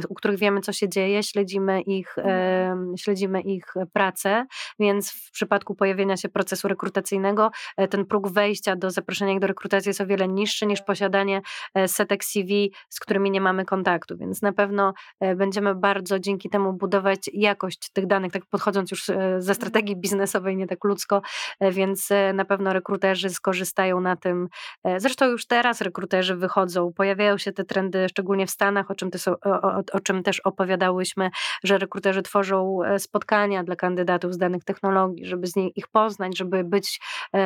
u 0.09 0.15
których 0.15 0.39
wiemy, 0.39 0.61
co 0.61 0.73
się 0.73 0.89
dzieje, 0.89 1.23
śledzimy 1.23 1.81
ich, 1.81 2.19
mhm. 2.19 2.95
śledzimy 2.97 3.41
ich 3.41 3.65
pracę, 3.93 4.47
więc 4.79 5.13
w 5.13 5.31
przypadku 5.31 5.75
pojawienia 5.75 6.17
się 6.17 6.29
procesu 6.29 6.69
rekrutacyjnego 6.69 7.51
ten 7.91 8.07
próg 8.07 8.29
wejścia 8.29 8.77
do 8.77 8.91
zaproszenia 8.91 9.39
do 9.39 9.47
rekrutacji 9.47 9.91
jest 9.91 10.01
o 10.01 10.07
wiele 10.07 10.29
niższy 10.29 10.67
niż 10.67 10.83
posiadanie 10.83 11.41
setek 11.87 12.25
CV, 12.25 12.73
z 12.89 13.01
którymi 13.01 13.31
nie 13.31 13.41
mamy 13.41 13.65
kontaktu, 13.65 14.17
więc 14.17 14.43
na 14.43 14.53
pewno 14.53 14.93
będziemy 15.37 15.75
bardzo 15.75 16.19
dzięki 16.19 16.51
temu 16.51 16.73
budować 16.73 17.31
jakość 17.33 17.91
tych 17.93 18.07
danych, 18.07 18.33
tak 18.33 18.47
podchodząc 18.47 18.91
już 18.91 19.11
e, 19.11 19.37
ze 19.39 19.55
strategii 19.55 19.97
biznesowej, 19.97 20.57
nie 20.57 20.67
tak 20.67 20.85
ludzko, 20.85 21.23
e, 21.61 21.73
więc 21.73 22.09
na 22.35 22.45
pewno 22.45 22.73
rekruterzy 22.73 23.31
skorzystają 23.31 24.01
na 24.01 24.17
tym. 24.17 24.49
Zresztą 24.97 25.27
już 25.27 25.47
teraz 25.47 25.81
rekruterzy 25.81 26.37
wychodzą, 26.37 26.93
pojawiają 26.93 27.39
się 27.39 27.53
te 27.53 27.65
trendy, 27.65 28.09
szczególnie 28.09 28.47
w 28.47 28.51
Stanach, 28.51 28.91
o 28.91 28.95
czym, 28.95 29.11
są, 29.17 29.33
o, 29.33 29.83
o 29.93 30.01
czym 30.01 30.23
też 30.23 30.41
opowiadałyśmy, 30.41 31.31
że 31.65 31.79
rekruterzy 31.79 32.23
tworzą 32.23 32.79
spotkania 32.99 33.65
dla 33.65 33.77
kandydatów 33.77 34.35
z 34.35 34.39
danych 34.39 34.65
technologii, 34.65 35.27
żeby 35.27 35.47
z 35.47 35.57
nich 35.57 35.77
ich 35.77 35.89
poznać, 35.89 36.39
żeby 36.39 36.65
być 36.65 37.01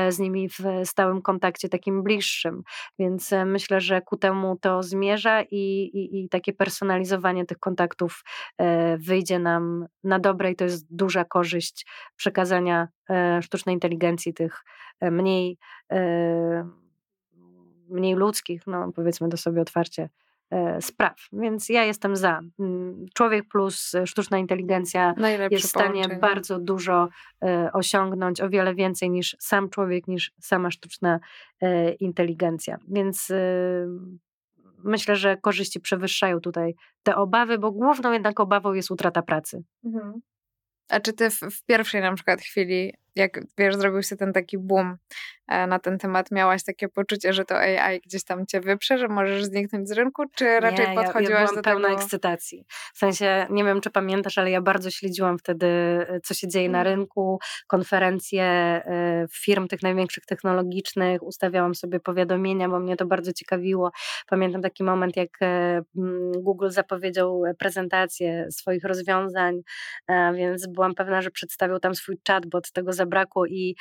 z 0.08 0.18
nimi 0.18 0.48
w 0.48 0.58
stałym 0.84 1.22
kontakcie 1.22 1.68
takim 1.68 2.02
bliższym. 2.02 2.62
Więc 2.98 3.30
myślę, 3.46 3.80
że 3.80 4.00
ku 4.00 4.16
temu 4.16 4.56
to 4.60 4.82
zmierza 4.82 5.42
i, 5.42 5.56
i, 5.94 6.24
i 6.24 6.28
takie 6.28 6.52
personalizowanie 6.52 7.46
tych 7.46 7.58
kontaktów 7.66 8.24
e, 8.58 8.96
wyjdzie 8.98 9.38
nam 9.38 9.86
na 10.04 10.18
dobre 10.18 10.50
i 10.50 10.56
to 10.56 10.64
jest 10.64 10.86
duża 10.90 11.24
korzyść 11.24 11.86
przekazania 12.16 12.88
e, 13.10 13.42
sztucznej 13.42 13.74
inteligencji 13.74 14.34
tych 14.34 14.64
e, 15.00 15.10
mniej, 15.10 15.58
mniej 17.88 18.14
ludzkich, 18.14 18.66
no 18.66 18.92
powiedzmy 18.92 19.28
to 19.28 19.36
sobie 19.36 19.60
otwarcie, 19.60 20.08
spraw. 20.80 21.16
Więc 21.32 21.68
ja 21.68 21.84
jestem 21.84 22.16
za. 22.16 22.40
Mm, 22.58 23.06
człowiek 23.14 23.48
plus 23.48 23.92
sztuczna 24.04 24.38
inteligencja 24.38 25.14
Najlepsze 25.16 25.54
jest 25.54 25.66
w 25.66 25.68
stanie 25.68 25.92
połączenie. 25.92 26.20
bardzo 26.20 26.58
dużo 26.58 27.08
osiągnąć, 27.72 28.40
o 28.40 28.48
wiele 28.48 28.74
więcej 28.74 29.10
niż 29.10 29.36
sam 29.38 29.70
człowiek, 29.70 30.08
niż 30.08 30.32
sama 30.40 30.70
sztuczna 30.70 31.20
inteligencja. 32.00 32.78
Więc 32.88 33.32
myślę, 34.86 35.16
że 35.16 35.36
korzyści 35.36 35.80
przewyższają 35.80 36.40
tutaj 36.40 36.74
te 37.02 37.16
obawy, 37.16 37.58
bo 37.58 37.72
główną 37.72 38.12
jednak 38.12 38.40
obawą 38.40 38.72
jest 38.72 38.90
utrata 38.90 39.22
pracy. 39.22 39.62
Mhm. 39.84 40.12
A 40.88 41.00
czy 41.00 41.12
ty 41.12 41.30
w, 41.30 41.40
w, 41.40 41.64
pierwszej 41.64 42.00
na 42.00 42.14
przykład 42.14 42.40
chwili, 42.40 42.94
jak 43.14 43.40
wiesz, 43.58 43.76
zrobił 43.76 44.02
się 44.02 44.16
ten 44.16 44.32
taki 44.32 44.58
boom 44.58 44.96
na 45.48 45.78
ten 45.78 45.98
temat, 45.98 46.30
miałaś 46.30 46.64
takie 46.64 46.88
poczucie, 46.88 47.32
że 47.32 47.44
to 47.44 47.58
AI 47.58 48.00
gdzieś 48.00 48.24
tam 48.24 48.46
cię 48.46 48.60
wyprze, 48.60 48.98
że 48.98 49.08
możesz 49.08 49.44
zniknąć 49.44 49.88
z 49.88 49.92
rynku, 49.92 50.22
czy 50.34 50.60
raczej 50.60 50.88
nie, 50.88 50.94
podchodziłaś 50.94 51.30
ja, 51.30 51.40
ja 51.40 51.46
byłam 51.46 51.56
do 51.56 51.62
pełna 51.62 51.88
tego? 51.88 52.00
ekscytacji. 52.00 52.64
W 52.94 52.98
sensie, 52.98 53.46
nie 53.50 53.64
wiem 53.64 53.80
czy 53.80 53.90
pamiętasz, 53.90 54.38
ale 54.38 54.50
ja 54.50 54.60
bardzo 54.60 54.90
śledziłam 54.90 55.38
wtedy, 55.38 55.66
e, 55.66 56.20
co 56.24 56.34
się 56.34 56.48
dzieje 56.48 56.68
na 56.68 56.78
mhm. 56.78 56.98
rynku, 56.98 57.38
konferencje 57.66 58.42
e, 58.42 59.26
firm 59.32 59.68
tych 59.68 59.82
największych 59.82 60.26
technologicznych, 60.26 61.22
ustawiałam 61.22 61.74
sobie 61.74 62.00
powiadomienia, 62.00 62.68
bo 62.68 62.80
mnie 62.80 62.96
to 62.96 63.06
bardzo 63.06 63.32
ciekawiło. 63.32 63.90
Pamiętam 64.28 64.62
taki 64.62 64.84
moment, 64.84 65.16
jak 65.16 65.38
Google 66.36 66.68
zapowiedział 66.68 67.42
prezentację 67.58 68.46
swoich 68.50 68.84
rozwiązań, 68.84 69.60
więc 70.34 70.66
byłam 70.66 70.94
pewna, 70.94 71.22
że 71.22 71.30
przedstawił 71.30 71.78
tam 71.78 71.94
swój 71.94 72.18
chatbot, 72.28 72.72
tego 72.72 72.92
zabrakło 72.92 73.46
i, 73.46 73.76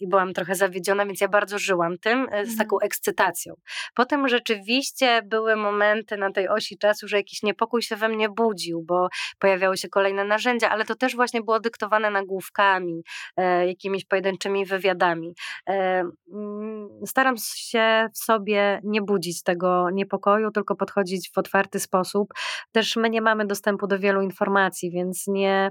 i 0.00 0.08
byłam 0.08 0.32
trochę 0.32 0.54
zawiedziona, 0.58 1.06
więc 1.06 1.20
ja 1.20 1.28
bardzo 1.28 1.58
żyłam 1.58 1.98
tym 1.98 2.26
e, 2.30 2.46
z 2.46 2.56
taką 2.56 2.76
mhm. 2.76 2.86
ekscytacją. 2.86 3.54
Potem 3.94 4.28
rzeczywiście 4.28 5.22
były 5.22 5.56
momenty 5.56 6.16
na 6.16 6.32
tej 6.32 6.48
osi 6.48 6.78
czasu, 6.78 7.08
że 7.08 7.16
jakiś 7.16 7.42
niepokój 7.42 7.82
się 7.82 7.96
we 7.96 8.08
mnie 8.08 8.28
budził, 8.28 8.82
bo 8.82 9.08
pojawiały 9.38 9.76
się 9.76 9.88
kolejne 9.88 10.24
narzędzia, 10.24 10.70
ale 10.70 10.84
to 10.84 10.94
też 10.94 11.16
właśnie 11.16 11.42
było 11.42 11.60
dyktowane 11.60 12.10
nagłówkami, 12.10 13.02
e, 13.36 13.66
jakimiś 13.66 14.04
pojedynczymi 14.04 14.66
wywiadami. 14.66 15.34
E, 15.68 16.04
mm, 16.32 16.88
staram 17.06 17.34
się 17.56 18.08
w 18.14 18.18
sobie 18.18 18.80
nie 18.84 19.02
budzić 19.02 19.42
tego 19.42 19.90
niepokoju, 19.90 20.50
tylko 20.50 20.76
podchodzić 20.76 21.30
w 21.34 21.38
otwarty 21.38 21.80
sposób. 21.80 22.28
Też 22.72 22.96
my 22.96 23.10
nie 23.10 23.22
mamy 23.22 23.46
dostępu 23.46 23.86
do 23.86 23.98
wielu 23.98 24.22
informacji, 24.22 24.90
więc 24.90 25.24
nie 25.26 25.70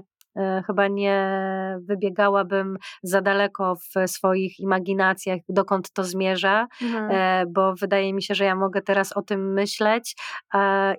chyba 0.66 0.88
nie 0.88 1.38
wybiegałabym 1.80 2.76
za 3.02 3.20
daleko 3.20 3.76
w 3.76 4.10
swoich 4.10 4.60
imaginacjach, 4.60 5.38
dokąd 5.48 5.92
to 5.92 6.04
zmierza, 6.04 6.66
mhm. 6.82 7.10
E, 7.10 7.44
bo 7.46 7.74
wydaje 7.74 8.14
mi 8.14 8.22
się, 8.22 8.34
że 8.34 8.44
ja 8.44 8.56
mogę 8.56 8.82
teraz 8.82 9.12
o 9.12 9.22
tym 9.22 9.52
myśleć 9.52 10.16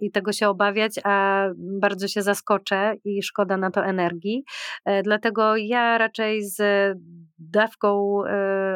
i 0.02 0.12
tego 0.12 0.34
się 0.34 0.49
obawiać, 0.49 0.99
a 1.04 1.45
bardzo 1.58 2.08
się 2.08 2.21
zaskoczę 2.21 2.93
i 3.06 3.23
szkoda 3.23 3.58
na 3.58 3.71
to 3.71 3.86
energii. 3.86 4.43
E, 4.86 5.04
dlatego 5.04 5.58
ja 5.58 5.97
raczej 5.97 6.43
z 6.43 6.62
dawką 7.39 8.23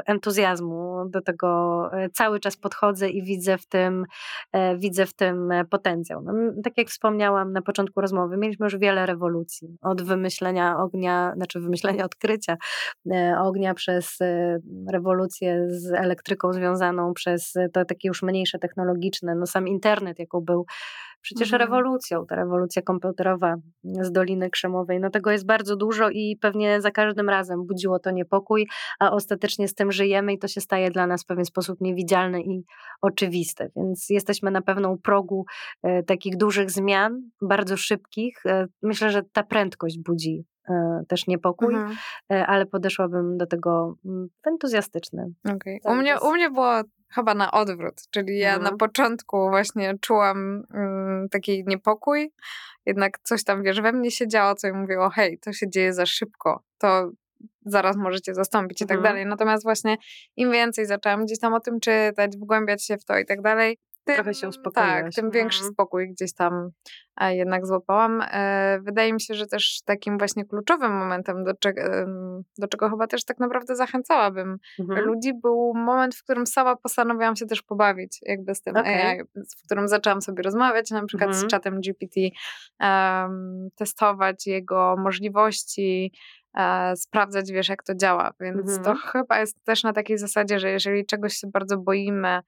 entuzjazmu 0.05 1.09
do 1.09 1.21
tego 1.21 1.89
cały 2.13 2.39
czas 2.39 2.57
podchodzę 2.57 3.09
i 3.09 3.23
widzę 3.23 3.57
w 3.57 3.67
tym, 3.67 4.05
widzę 4.77 5.05
w 5.05 5.13
tym 5.13 5.49
potencjał. 5.69 6.21
No, 6.21 6.33
tak 6.63 6.77
jak 6.77 6.87
wspomniałam 6.87 7.53
na 7.53 7.61
początku 7.61 8.01
rozmowy, 8.01 8.37
mieliśmy 8.37 8.65
już 8.65 8.77
wiele 8.77 9.05
rewolucji 9.05 9.77
od 9.81 10.01
wymyślenia 10.01 10.77
ognia, 10.77 11.33
znaczy 11.35 11.59
wymyślenia 11.59 12.05
odkrycia 12.13 12.57
e, 13.11 13.35
ognia 13.39 13.73
przez 13.73 14.21
e, 14.21 14.59
rewolucję 14.91 15.67
z 15.69 15.91
elektryką 15.91 16.53
związaną 16.53 17.13
przez 17.13 17.53
to 17.73 17.85
takie 17.85 18.07
już 18.07 18.23
mniejsze 18.23 18.59
technologiczne, 18.59 19.35
no 19.35 19.45
sam 19.45 19.67
internet, 19.67 20.19
jaką 20.19 20.41
był 20.41 20.65
przecież 21.23 21.53
mhm. 21.53 21.61
rewolucją, 21.61 22.25
ta 22.25 22.35
rewolucja 22.35 22.81
komputerowa 22.81 23.55
z 23.83 24.11
Doliny 24.11 24.49
Krzemowej. 24.49 24.99
No 24.99 25.09
tego 25.09 25.31
jest 25.31 25.45
bardzo 25.45 25.75
dużo 25.75 26.09
i 26.09 26.37
pewnie 26.41 26.81
za 26.81 26.91
każdym 26.91 27.29
razem 27.29 27.65
budziło 27.65 27.99
to 27.99 28.11
niepokój, 28.11 28.67
a 28.99 29.11
ostatecznie 29.11 29.67
z 29.67 29.73
tym 29.73 29.91
żyjemy 29.91 30.33
i 30.33 30.39
to 30.39 30.47
się 30.47 30.61
staje 30.61 30.91
dla 30.91 31.07
nas 31.07 31.23
w 31.23 31.25
pewien 31.25 31.45
sposób 31.45 31.81
niewidzialne 31.81 32.41
i 32.41 32.65
oczywiste. 33.01 33.69
Więc 33.75 34.09
jesteśmy 34.09 34.51
na 34.51 34.61
pewno 34.61 34.91
u 34.91 34.97
progu 34.97 35.45
e, 35.83 36.03
takich 36.03 36.37
dużych 36.37 36.71
zmian, 36.71 37.21
bardzo 37.41 37.77
szybkich. 37.77 38.45
E, 38.45 38.67
myślę, 38.81 39.09
że 39.09 39.21
ta 39.33 39.43
prędkość 39.43 39.99
budzi 39.99 40.45
e, 40.69 41.03
też 41.07 41.27
niepokój, 41.27 41.75
mhm. 41.75 41.97
E, 42.31 42.47
ale 42.47 42.65
podeszłabym 42.65 43.37
do 43.37 43.47
tego 43.47 43.95
mm, 44.05 44.27
entuzjastycznie. 44.47 45.25
Okay. 45.55 45.79
U, 45.83 45.95
mnie, 45.95 46.19
u 46.19 46.31
mnie 46.31 46.49
było 46.49 46.81
chyba 47.15 47.33
na 47.33 47.51
odwrót, 47.51 48.01
czyli 48.11 48.37
ja 48.37 48.55
mhm. 48.55 48.71
na 48.71 48.77
początku 48.77 49.49
właśnie 49.49 49.93
czułam 50.01 50.63
mm, 50.73 51.29
taki 51.29 51.63
niepokój, 51.67 52.31
jednak 52.85 53.19
coś 53.19 53.43
tam, 53.43 53.63
wiesz, 53.63 53.81
we 53.81 53.91
mnie 53.91 54.11
się 54.11 54.27
działo, 54.27 54.55
co 54.55 54.67
mi 54.67 54.73
mówiło, 54.73 55.09
hej, 55.09 55.39
to 55.39 55.53
się 55.53 55.69
dzieje 55.69 55.93
za 55.93 56.05
szybko, 56.05 56.63
to 56.77 57.11
zaraz 57.65 57.97
możecie 57.97 58.33
zastąpić 58.33 58.81
i 58.81 58.85
tak 58.85 58.97
mhm. 58.97 59.13
dalej. 59.13 59.25
Natomiast 59.25 59.63
właśnie 59.63 59.97
im 60.37 60.51
więcej 60.51 60.85
zaczęłam 60.85 61.25
gdzieś 61.25 61.39
tam 61.39 61.53
o 61.53 61.59
tym 61.59 61.79
czytać, 61.79 62.37
wgłębiać 62.37 62.85
się 62.85 62.97
w 62.97 63.05
to 63.05 63.17
i 63.17 63.25
tak 63.25 63.41
dalej, 63.41 63.77
tym, 64.03 64.15
Trochę 64.15 64.33
się 64.33 64.47
uspokoiłaś. 64.47 65.03
Tak, 65.03 65.13
tym 65.13 65.31
większy 65.31 65.59
mhm. 65.59 65.73
spokój 65.73 66.09
gdzieś 66.09 66.33
tam 66.33 66.69
e, 67.21 67.35
jednak 67.35 67.65
złapałam. 67.65 68.23
E, 68.31 68.79
wydaje 68.81 69.13
mi 69.13 69.21
się, 69.21 69.33
że 69.33 69.47
też 69.47 69.81
takim 69.85 70.17
właśnie 70.17 70.45
kluczowym 70.45 70.91
momentem, 70.91 71.43
do, 71.43 71.53
czego, 71.53 71.81
do 72.57 72.67
czego 72.67 72.89
chyba 72.89 73.07
też 73.07 73.25
tak 73.25 73.39
naprawdę 73.39 73.75
zachęcałabym 73.75 74.57
mhm. 74.79 75.05
ludzi, 75.05 75.33
był 75.41 75.73
moment, 75.75 76.15
w 76.15 76.23
którym 76.23 76.47
sama 76.47 76.75
postanowiłam 76.75 77.35
się 77.35 77.45
też 77.45 77.61
pobawić 77.61 78.19
jakby 78.21 78.55
z 78.55 78.61
tym 78.61 78.77
okay. 78.77 79.03
AI, 79.03 79.21
w 79.35 79.65
którym 79.65 79.87
zaczęłam 79.87 80.21
sobie 80.21 80.43
rozmawiać 80.43 80.91
na 80.91 81.05
przykład 81.05 81.29
mhm. 81.29 81.47
z 81.47 81.51
czatem 81.51 81.81
GPT, 81.81 82.21
um, 82.79 83.69
testować 83.75 84.47
jego 84.47 84.95
możliwości, 84.97 86.11
e, 86.57 86.95
sprawdzać, 86.95 87.51
wiesz, 87.51 87.69
jak 87.69 87.83
to 87.83 87.95
działa. 87.95 88.33
Więc 88.39 88.65
to 88.65 88.91
mhm. 88.91 88.97
chyba 88.97 89.39
jest 89.39 89.63
też 89.63 89.83
na 89.83 89.93
takiej 89.93 90.17
zasadzie, 90.17 90.59
że 90.59 90.69
jeżeli 90.69 91.05
czegoś 91.05 91.33
się 91.33 91.47
bardzo 91.47 91.77
boimy, 91.77 92.39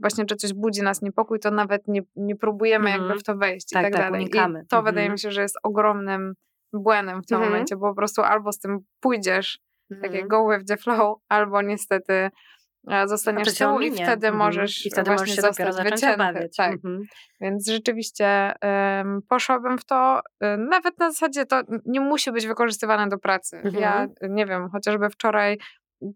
właśnie 0.00 0.26
czy 0.26 0.36
coś 0.36 0.52
budzi 0.52 0.82
nas 0.82 1.02
niepokój, 1.02 1.40
to 1.40 1.50
nawet 1.50 1.88
nie, 1.88 2.02
nie 2.16 2.36
próbujemy 2.36 2.90
mhm. 2.90 3.02
jakby 3.02 3.20
w 3.20 3.24
to 3.24 3.36
wejść 3.36 3.70
tak, 3.70 3.82
i 3.82 3.84
tak, 3.84 3.92
tak 3.92 4.02
dalej. 4.02 4.20
Unikamy. 4.20 4.62
I 4.64 4.66
to 4.66 4.82
wydaje 4.82 5.06
mhm. 5.06 5.12
mi 5.12 5.18
się, 5.18 5.30
że 5.30 5.42
jest 5.42 5.58
ogromnym 5.62 6.34
błędem 6.72 7.22
w 7.22 7.26
tym 7.26 7.36
mhm. 7.36 7.52
momencie, 7.52 7.76
bo 7.76 7.88
po 7.88 7.94
prostu 7.94 8.22
albo 8.22 8.52
z 8.52 8.58
tym 8.58 8.78
pójdziesz, 9.00 9.58
takie 10.02 10.20
mhm. 10.20 10.28
go 10.28 10.50
with 10.50 10.64
the 10.68 10.76
flow, 10.76 11.18
albo 11.28 11.62
niestety 11.62 12.30
zostaniesz 13.06 13.54
tyłu 13.54 13.80
i 13.80 13.92
wtedy 13.92 14.26
mhm. 14.26 14.36
możesz 14.36 14.86
I 14.86 14.90
wtedy 14.90 15.10
możesz 15.10 15.36
się 15.36 15.42
zacząć 15.42 16.04
obawiać. 16.14 16.56
Tak. 16.56 16.72
Mhm. 16.72 17.02
Więc 17.40 17.66
rzeczywiście 17.66 18.54
um, 18.62 19.20
poszłabym 19.28 19.78
w 19.78 19.84
to, 19.84 20.20
um, 20.40 20.68
nawet 20.68 20.98
na 20.98 21.10
zasadzie 21.10 21.46
to 21.46 21.62
nie 21.86 22.00
musi 22.00 22.32
być 22.32 22.46
wykorzystywane 22.46 23.08
do 23.08 23.18
pracy. 23.18 23.56
Mhm. 23.56 23.82
Ja 23.82 24.06
nie 24.28 24.46
wiem, 24.46 24.68
chociażby 24.70 25.10
wczoraj 25.10 25.58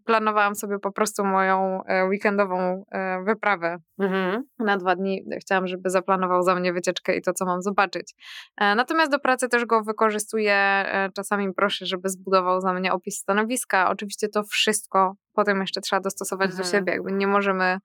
planowałam 0.05 0.55
sobie 0.55 0.79
po 0.79 0.91
prostu 0.91 1.25
moją 1.25 1.83
e, 1.83 2.05
weekendową 2.05 2.85
e, 2.91 3.23
wyprawę 3.23 3.77
mhm. 3.99 4.43
na 4.59 4.77
dwa 4.77 4.95
dni. 4.95 5.25
Chciałam, 5.41 5.67
żeby 5.67 5.89
zaplanował 5.89 6.43
za 6.43 6.55
mnie 6.55 6.73
wycieczkę 6.73 7.15
i 7.15 7.21
to, 7.21 7.33
co 7.33 7.45
mam 7.45 7.61
zobaczyć. 7.61 8.13
E, 8.57 8.75
natomiast 8.75 9.11
do 9.11 9.19
pracy 9.19 9.49
też 9.49 9.65
go 9.65 9.83
wykorzystuję. 9.83 10.85
Czasami 11.15 11.53
proszę, 11.53 11.85
żeby 11.85 12.09
zbudował 12.09 12.61
za 12.61 12.73
mnie 12.73 12.93
opis 12.93 13.17
stanowiska. 13.17 13.89
Oczywiście 13.89 14.29
to 14.29 14.43
wszystko 14.43 15.15
potem 15.33 15.61
jeszcze 15.61 15.81
trzeba 15.81 15.99
dostosować 15.99 16.49
mhm. 16.49 16.63
do 16.63 16.71
siebie. 16.71 16.93
Jakby 16.93 17.11
nie 17.11 17.27
możemy 17.27 17.79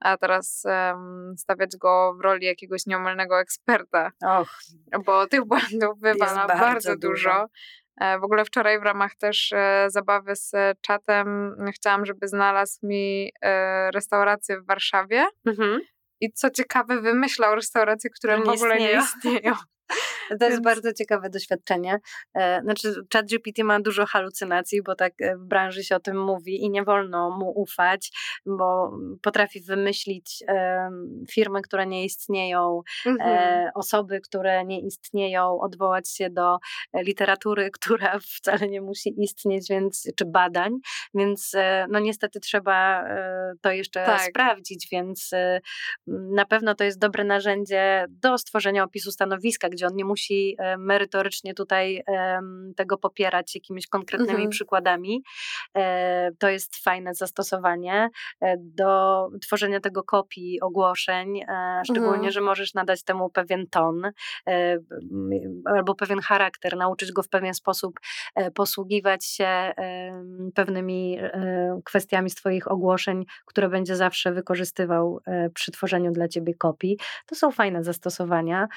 a 0.00 0.16
teraz 0.16 0.64
um, 0.64 1.34
stawiać 1.38 1.76
go 1.76 2.14
w 2.14 2.20
roli 2.20 2.46
jakiegoś 2.46 2.86
nieomylnego 2.86 3.40
eksperta. 3.40 4.10
Och, 4.26 4.58
bo 5.04 5.26
tych 5.26 5.44
błędów 5.44 6.00
wywala 6.00 6.46
bardzo, 6.46 6.64
bardzo 6.64 6.96
dużo. 6.96 7.08
dużo. 7.08 7.46
E, 8.00 8.18
w 8.18 8.24
ogóle 8.24 8.44
wczoraj 8.44 8.80
w 8.80 8.82
ramach 8.82 9.14
też 9.14 9.52
e, 9.52 9.86
zabawy 9.88 10.36
z 10.36 10.52
czatem 10.80 11.56
chciałam, 11.74 12.06
żeby 12.06 12.28
znalazł 12.28 12.86
mi 12.86 13.32
e, 13.42 13.90
restaurację 13.90 14.60
w 14.60 14.66
Warszawie. 14.66 15.26
Mhm. 15.46 15.80
I 16.20 16.32
co 16.32 16.50
ciekawe, 16.50 17.00
wymyślał 17.00 17.54
restauracje, 17.54 18.10
które 18.10 18.38
w 18.38 18.48
ogóle 18.48 18.78
nie 18.78 18.92
istnieją. 18.92 19.54
To 20.40 20.46
jest 20.46 20.62
bardzo 20.62 20.92
ciekawe 20.92 21.30
doświadczenie. 21.30 22.00
E, 22.34 22.62
znaczy, 22.62 22.94
ChatGPT 23.12 23.62
ma 23.64 23.80
dużo 23.80 24.06
halucynacji, 24.06 24.82
bo 24.82 24.94
tak 24.94 25.12
e, 25.20 25.36
w 25.36 25.44
branży 25.44 25.84
się 25.84 25.96
o 25.96 26.00
tym 26.00 26.24
mówi 26.24 26.64
i 26.64 26.70
nie 26.70 26.84
wolno 26.84 27.30
mu 27.30 27.60
ufać, 27.60 28.12
bo 28.46 28.98
potrafi 29.22 29.60
wymyślić 29.60 30.44
firmy, 31.30 31.62
które 31.62 31.86
nie 31.86 32.04
istnieją, 32.04 32.82
e, 33.06 33.10
mhm. 33.10 33.70
osoby, 33.74 34.20
które 34.20 34.64
nie 34.64 34.80
istnieją, 34.80 35.60
odwołać 35.60 36.10
się 36.10 36.30
do 36.30 36.58
literatury, 36.94 37.70
która 37.80 38.18
wcale 38.18 38.68
nie 38.68 38.80
musi 38.80 39.22
istnieć, 39.22 39.68
więc, 39.70 40.12
czy 40.16 40.24
badań, 40.24 40.72
więc 41.14 41.52
no 41.88 41.98
niestety 41.98 42.40
trzeba 42.40 43.04
to 43.60 43.70
jeszcze 43.70 44.04
tak. 44.04 44.22
sprawdzić, 44.22 44.88
więc 44.92 45.30
na 46.06 46.44
pewno 46.44 46.74
to 46.74 46.84
jest 46.84 46.98
dobre 46.98 47.24
narzędzie 47.24 48.06
do 48.08 48.38
stworzenia 48.38 48.84
opisu 48.84 49.12
stanowiska, 49.12 49.68
gdzie 49.68 49.86
on 49.86 49.96
nie 49.96 50.04
musi 50.04 50.15
e, 50.58 50.78
merytorycznie 50.78 51.54
tutaj 51.54 52.02
tego 52.76 52.98
popierać 52.98 53.54
jakimiś 53.54 53.86
konkretnymi 53.86 54.32
mhm. 54.32 54.50
przykładami. 54.50 55.22
E, 55.76 56.30
to 56.38 56.48
jest 56.48 56.76
fajne 56.76 57.14
zastosowanie 57.14 58.10
e, 58.40 58.56
do 58.58 59.28
tworzenia 59.42 59.80
tego 59.80 60.02
kopii 60.02 60.60
ogłoszeń, 60.60 61.40
szczególnie, 61.84 62.14
mhm. 62.14 62.32
że 62.32 62.40
możesz 62.40 62.74
nadać 62.74 63.04
temu 63.04 63.30
pewien 63.30 63.66
ton 63.70 64.02
albo 65.64 65.94
pewien 65.94 66.20
charakter, 66.20 66.76
nauczyć 66.76 67.12
go 67.12 67.22
w 67.22 67.28
pewien 67.28 67.54
sposób 67.54 68.00
posługiwać 68.54 69.24
się 69.24 69.72
pewnymi 70.54 71.18
kwestiami 71.84 72.30
z 72.30 72.34
Twoich 72.34 72.70
ogłoszeń, 72.70 73.24
które 73.46 73.68
będzie 73.68 73.96
zawsze 73.96 74.32
wykorzystywał 74.32 75.20
przy 75.54 75.72
tworzeniu 75.72 76.12
dla 76.12 76.28
Ciebie 76.28 76.54
kopii. 76.54 76.98
To 77.26 77.34
są 77.34 77.50
fajne 77.50 77.84
zastosowania. 77.84 78.68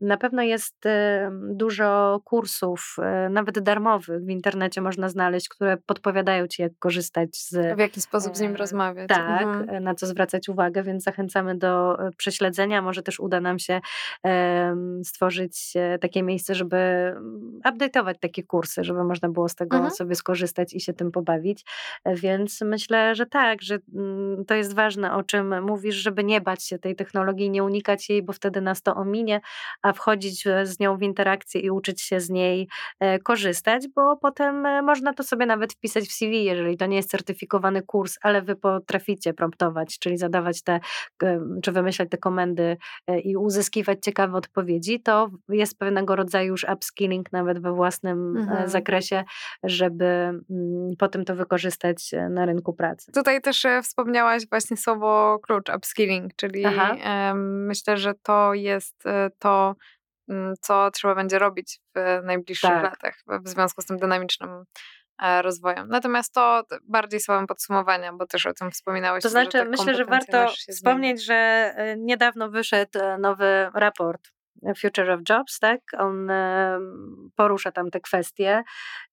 Na 0.00 0.16
pewno 0.16 0.42
jest 0.46 0.84
dużo 1.32 2.20
kursów, 2.24 2.96
e, 3.02 3.28
nawet 3.28 3.58
darmowych 3.58 4.24
w 4.24 4.30
internecie 4.30 4.80
można 4.80 5.08
znaleźć, 5.08 5.48
które 5.48 5.76
podpowiadają 5.76 6.46
ci, 6.46 6.62
jak 6.62 6.72
korzystać 6.78 7.36
z. 7.36 7.76
W 7.76 7.78
jaki 7.78 8.00
sposób 8.00 8.36
z 8.36 8.40
nim 8.40 8.56
rozmawiać. 8.56 9.08
Tak, 9.08 9.42
mhm. 9.42 9.70
E, 9.70 9.80
na 9.80 9.94
co 9.94 10.06
zwracać 10.06 10.48
uwagę, 10.48 10.82
więc 10.82 11.04
zachęcamy 11.04 11.58
do 11.58 11.98
e, 12.06 12.10
prześledzenia. 12.16 12.82
Może 12.82 13.02
też 13.02 13.20
uda 13.20 13.40
nam 13.40 13.58
się 13.58 13.80
stworzyć 15.04 15.72
takie 16.00 16.22
miejsce, 16.22 16.54
żeby 16.54 16.76
mm, 16.76 17.60
update'ować 17.64 18.14
takie 18.20 18.42
kursy, 18.42 18.84
żeby 18.84 19.04
można 19.04 19.28
było 19.28 19.48
z 19.48 19.54
tego 19.54 19.76
mhm. 19.76 19.94
sobie 19.94 20.14
skorzystać 20.14 20.74
i 20.74 20.80
się 20.80 20.92
tym 20.92 21.12
pobawić. 21.12 21.64
Więc 22.06 22.60
myślę, 22.60 23.14
że 23.14 23.26
tak, 23.26 23.62
że 23.62 23.78
mm, 23.94 24.44
to 24.44 24.54
jest 24.54 24.74
ważne, 24.74 25.14
o 25.14 25.22
czym 25.22 25.64
mówisz, 25.64 25.94
żeby 25.94 26.24
nie 26.24 26.40
bać 26.40 26.64
się 26.64 26.78
tej 26.78 26.96
technologii, 26.96 27.50
nie 27.50 27.64
unikać 27.64 28.10
jej, 28.10 28.22
bo 28.22 28.32
wtedy 28.32 28.60
nas 28.60 28.82
to 28.82 28.94
ominie, 28.94 29.40
a 29.82 29.92
wchodzić 29.92 30.35
z 30.62 30.80
nią 30.80 30.96
w 30.96 31.02
interakcję 31.02 31.60
i 31.60 31.70
uczyć 31.70 32.02
się 32.02 32.20
z 32.20 32.30
niej 32.30 32.68
e, 33.00 33.18
korzystać, 33.18 33.88
bo 33.94 34.16
potem 34.16 34.66
e, 34.66 34.82
można 34.82 35.12
to 35.12 35.22
sobie 35.22 35.46
nawet 35.46 35.72
wpisać 35.72 36.04
w 36.04 36.12
CV, 36.12 36.44
jeżeli 36.44 36.76
to 36.76 36.86
nie 36.86 36.96
jest 36.96 37.10
certyfikowany 37.10 37.82
kurs, 37.82 38.18
ale 38.22 38.42
wy 38.42 38.56
potraficie 38.56 39.34
promptować, 39.34 39.98
czyli 39.98 40.18
zadawać 40.18 40.62
te, 40.62 40.80
czy 41.62 41.72
wymyślać 41.72 42.08
te 42.10 42.18
komendy 42.18 42.76
e, 43.06 43.20
i 43.20 43.36
uzyskiwać 43.36 43.98
ciekawe 44.04 44.38
odpowiedzi, 44.38 45.00
to 45.00 45.30
jest 45.48 45.78
pewnego 45.78 46.16
rodzaju 46.16 46.46
już 46.48 46.66
upskilling 46.74 47.32
nawet 47.32 47.62
we 47.62 47.72
własnym 47.72 48.36
mhm. 48.36 48.68
zakresie, 48.68 49.24
żeby 49.62 50.04
mm, 50.04 50.42
potem 50.98 51.24
to 51.24 51.34
wykorzystać 51.34 52.10
na 52.30 52.46
rynku 52.46 52.72
pracy. 52.72 53.12
Tutaj 53.12 53.40
też 53.40 53.66
wspomniałaś 53.82 54.48
właśnie 54.48 54.76
słowo 54.76 55.38
klucz 55.38 55.68
upskilling, 55.76 56.36
czyli 56.36 56.64
Aha. 56.64 56.96
myślę, 57.34 57.96
że 57.96 58.14
to 58.22 58.54
jest 58.54 59.04
to, 59.38 59.74
co 60.60 60.90
trzeba 60.90 61.14
będzie 61.14 61.38
robić 61.38 61.80
w 61.94 62.20
najbliższych 62.24 62.70
tak. 62.70 62.82
latach 62.82 63.14
w 63.44 63.48
związku 63.48 63.82
z 63.82 63.86
tym 63.86 63.98
dynamicznym 63.98 64.64
e, 65.22 65.42
rozwojem. 65.42 65.88
Natomiast 65.88 66.34
to 66.34 66.62
bardziej 66.82 67.20
słowem 67.20 67.46
podsumowania, 67.46 68.12
bo 68.12 68.26
też 68.26 68.46
o 68.46 68.54
tym 68.54 68.70
wspominałeś. 68.70 69.22
To 69.22 69.28
znaczy, 69.28 69.64
myślę, 69.64 69.94
że 69.94 70.04
warto 70.04 70.48
wspomnieć, 70.48 71.24
że 71.24 71.34
e, 71.34 71.96
niedawno 71.96 72.50
wyszedł 72.50 72.98
e, 72.98 73.18
nowy 73.18 73.70
raport 73.74 74.35
Future 74.74 75.10
of 75.10 75.20
Jobs, 75.28 75.58
tak? 75.58 75.80
On 75.98 76.30
porusza 77.36 77.72
tam 77.72 77.90
te 77.90 78.00
kwestie. 78.00 78.62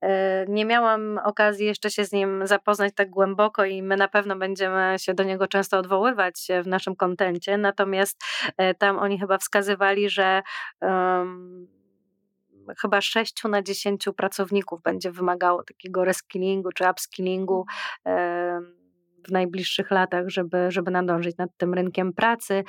E, 0.02 0.46
nie 0.48 0.66
miałam 0.66 1.20
okazji 1.24 1.66
jeszcze 1.66 1.92
się 1.92 2.06
z 2.06 2.12
nim 2.12 2.48
zapoznać 2.48 2.94
tak 2.96 3.10
głęboko 3.10 3.66
i 3.66 3.84
my 3.84 3.98
na 3.98 4.08
pewno 4.08 4.36
będziemy 4.36 4.96
się 4.98 5.13
do 5.13 5.24
niego 5.24 5.48
często 5.48 5.78
odwoływać 5.78 6.48
w 6.63 6.68
naszym 6.68 6.96
kontencie, 6.96 7.58
natomiast 7.58 8.24
e, 8.58 8.74
tam 8.74 9.00
oni 9.00 9.20
chyba 9.20 9.38
wskazywali, 9.38 10.10
że 10.10 10.42
um, 10.82 11.68
chyba 12.82 13.02
6 13.02 13.44
na 13.44 13.62
10 13.62 14.06
pracowników 14.18 14.82
będzie 14.82 15.12
wymagało 15.12 15.63
takiego 15.63 16.06
reskillingu 16.06 16.72
czy 16.72 16.89
upskillingu. 16.89 17.66
Um, 18.06 18.83
w 19.28 19.32
najbliższych 19.32 19.92
latach, 19.92 20.30
żeby, 20.30 20.72
żeby 20.72 20.92
nadążyć 20.92 21.38
nad 21.38 21.50
tym 21.58 21.74
rynkiem 21.74 22.14
pracy, 22.14 22.64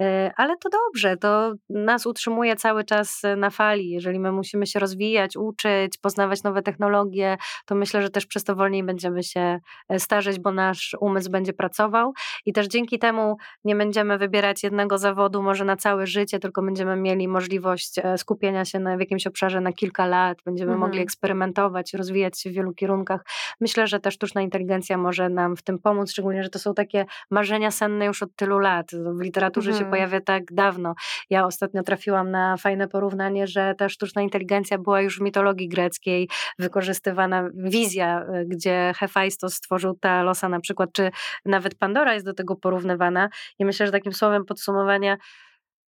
e, 0.00 0.32
ale 0.36 0.56
to 0.56 0.68
dobrze, 0.68 1.16
to 1.16 1.52
nas 1.70 2.06
utrzymuje 2.06 2.56
cały 2.56 2.84
czas 2.84 3.22
na 3.36 3.50
fali. 3.50 3.90
Jeżeli 3.90 4.18
my 4.18 4.32
musimy 4.32 4.66
się 4.66 4.78
rozwijać, 4.78 5.36
uczyć, 5.36 5.98
poznawać 5.98 6.42
nowe 6.42 6.62
technologie, 6.62 7.36
to 7.66 7.74
myślę, 7.74 8.02
że 8.02 8.10
też 8.10 8.26
przez 8.26 8.44
to 8.44 8.56
wolniej 8.56 8.82
będziemy 8.82 9.22
się 9.22 9.58
e, 9.88 9.98
starzeć, 9.98 10.40
bo 10.40 10.52
nasz 10.52 10.96
umysł 11.00 11.30
będzie 11.30 11.52
pracował 11.52 12.12
i 12.46 12.52
też 12.52 12.66
dzięki 12.66 12.98
temu 12.98 13.36
nie 13.64 13.76
będziemy 13.76 14.18
wybierać 14.18 14.62
jednego 14.62 14.98
zawodu 14.98 15.42
może 15.42 15.64
na 15.64 15.76
całe 15.76 16.06
życie, 16.06 16.38
tylko 16.38 16.62
będziemy 16.62 16.96
mieli 16.96 17.28
możliwość 17.28 17.98
e, 17.98 18.18
skupienia 18.18 18.64
się 18.64 18.78
na, 18.78 18.96
w 18.96 19.00
jakimś 19.00 19.26
obszarze 19.26 19.60
na 19.60 19.72
kilka 19.72 20.06
lat, 20.06 20.38
będziemy 20.44 20.72
mhm. 20.72 20.80
mogli 20.80 21.00
eksperymentować, 21.00 21.94
rozwijać 21.94 22.40
się 22.40 22.50
w 22.50 22.52
wielu 22.52 22.72
kierunkach. 22.74 23.24
Myślę, 23.60 23.86
że 23.86 24.00
ta 24.00 24.10
sztuczna 24.10 24.42
inteligencja 24.42 24.96
może 24.98 25.28
nam 25.28 25.56
w 25.56 25.62
tym 25.62 25.78
pomóc 25.78 25.99
pomóc, 26.00 26.10
szczególnie, 26.10 26.42
że 26.42 26.48
to 26.48 26.58
są 26.58 26.74
takie 26.74 27.06
marzenia 27.30 27.70
senne 27.70 28.06
już 28.06 28.22
od 28.22 28.36
tylu 28.36 28.58
lat. 28.58 28.90
W 28.92 29.20
literaturze 29.20 29.70
mhm. 29.70 29.86
się 29.86 29.90
pojawia 29.90 30.20
tak 30.20 30.42
dawno. 30.52 30.94
Ja 31.30 31.46
ostatnio 31.46 31.82
trafiłam 31.82 32.30
na 32.30 32.56
fajne 32.56 32.88
porównanie, 32.88 33.46
że 33.46 33.74
ta 33.78 33.88
sztuczna 33.88 34.22
inteligencja 34.22 34.78
była 34.78 35.00
już 35.00 35.18
w 35.18 35.20
mitologii 35.20 35.68
greckiej 35.68 36.28
wykorzystywana, 36.58 37.50
wizja, 37.54 38.22
y, 38.22 38.46
gdzie 38.46 38.92
Hefajstos 38.96 39.54
stworzył 39.54 39.94
Talosa 39.94 40.48
na 40.48 40.60
przykład, 40.60 40.90
czy 40.92 41.10
nawet 41.44 41.74
Pandora 41.74 42.14
jest 42.14 42.26
do 42.26 42.34
tego 42.34 42.56
porównywana. 42.56 43.28
I 43.58 43.64
myślę, 43.64 43.86
że 43.86 43.92
takim 43.92 44.12
słowem 44.12 44.44
podsumowania 44.44 45.16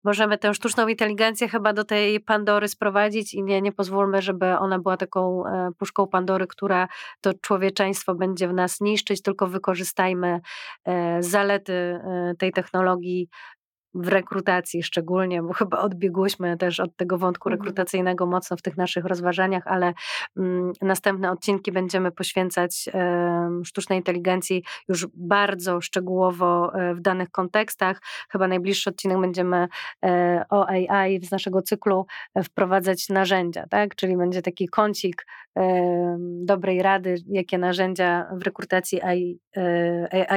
możemy 0.04 0.38
tę 0.38 0.54
sztuczną 0.54 0.88
inteligencję 0.88 1.48
chyba 1.48 1.72
do 1.72 1.84
tej 1.84 2.20
Pandory 2.20 2.68
sprowadzić 2.68 3.34
i 3.34 3.42
nie, 3.42 3.62
nie 3.62 3.72
pozwólmy, 3.72 4.22
żeby 4.22 4.46
ona 4.58 4.78
była 4.78 4.96
taką 4.96 5.46
e, 5.46 5.70
puszką 5.78 6.06
Pandory, 6.06 6.46
która 6.46 6.88
to 7.20 7.34
człowieczeństwo 7.34 8.14
będzie 8.14 8.48
w 8.48 8.54
nas 8.54 8.80
niszczyć, 8.80 9.22
tylko 9.22 9.46
wykorzystajmy 9.46 10.40
e, 10.84 11.22
zalety 11.22 11.72
e, 11.72 12.34
tej 12.38 12.52
technologii 12.52 13.28
w 13.94 14.08
rekrutacji 14.08 14.82
szczególnie, 14.82 15.42
bo 15.42 15.52
chyba 15.52 15.78
odbiegłyśmy 15.78 16.56
też 16.56 16.80
od 16.80 16.96
tego 16.96 17.18
wątku 17.18 17.48
Mhm. 17.48 17.60
rekrutacyjnego 17.60 18.26
mocno 18.26 18.56
w 18.56 18.62
tych 18.62 18.76
naszych 18.76 19.04
rozważaniach, 19.04 19.66
ale 19.66 19.92
mm, 20.36 20.72
następne 20.82 21.30
odcinki 21.30 21.72
będziemy 21.72 22.12
poświęcać 22.12 22.88
sztucznej 23.64 23.98
inteligencji 23.98 24.64
już 24.88 25.06
bardzo 25.14 25.80
szczegółowo 25.80 26.74
e, 26.74 26.94
w 26.94 27.00
danych 27.00 27.30
kontekstach. 27.30 28.00
Chyba 28.32 28.48
najbliższy 28.48 28.90
odcinek 28.90 29.20
będziemy 29.20 29.68
e, 30.04 30.44
o 30.50 30.68
AI 30.68 31.24
z 31.24 31.30
naszego 31.30 31.62
cyklu 31.62 32.06
e, 32.34 32.42
wprowadzać 32.42 33.08
narzędzia, 33.08 33.66
tak? 33.70 33.94
Czyli 33.94 34.16
będzie 34.16 34.42
taki 34.42 34.68
kącik 34.68 35.26
dobrej 36.42 36.82
rady, 36.82 37.14
jakie 37.26 37.58
narzędzia 37.58 38.26
w 38.32 38.42
rekrutacji 38.42 39.00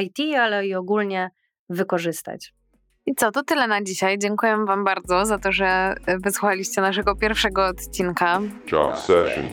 IT, 0.02 0.38
ale 0.40 0.68
i 0.68 0.76
ogólnie 0.76 1.30
wykorzystać. 1.70 2.54
I 3.06 3.16
co, 3.16 3.32
to 3.32 3.44
tyle 3.44 3.68
na 3.68 3.84
dzisiaj. 3.84 4.20
Dziękuję 4.20 4.66
Wam 4.66 4.84
bardzo 4.84 5.26
za 5.26 5.40
to, 5.40 5.52
że 5.52 5.66
e, 6.06 6.18
wysłuchaliście 6.18 6.82
naszego 6.82 7.16
pierwszego 7.16 7.66
odcinka. 7.66 8.40
Job 8.72 8.98
session. 8.98 9.46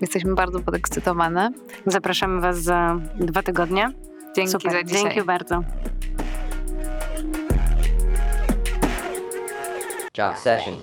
Jesteśmy 0.00 0.34
bardzo 0.34 0.60
podekscytowane. 0.60 1.50
Zapraszamy 1.86 2.40
Was 2.40 2.62
za 2.62 3.00
dwa 3.14 3.42
tygodnie. 3.42 3.90
Dzięki 4.36 4.52
Super, 4.52 4.72
za 4.72 4.82
dzisiaj. 4.82 5.02
dzięki 5.02 5.22
bardzo. 5.22 5.62
Job 10.18 10.38
session. 10.38 10.74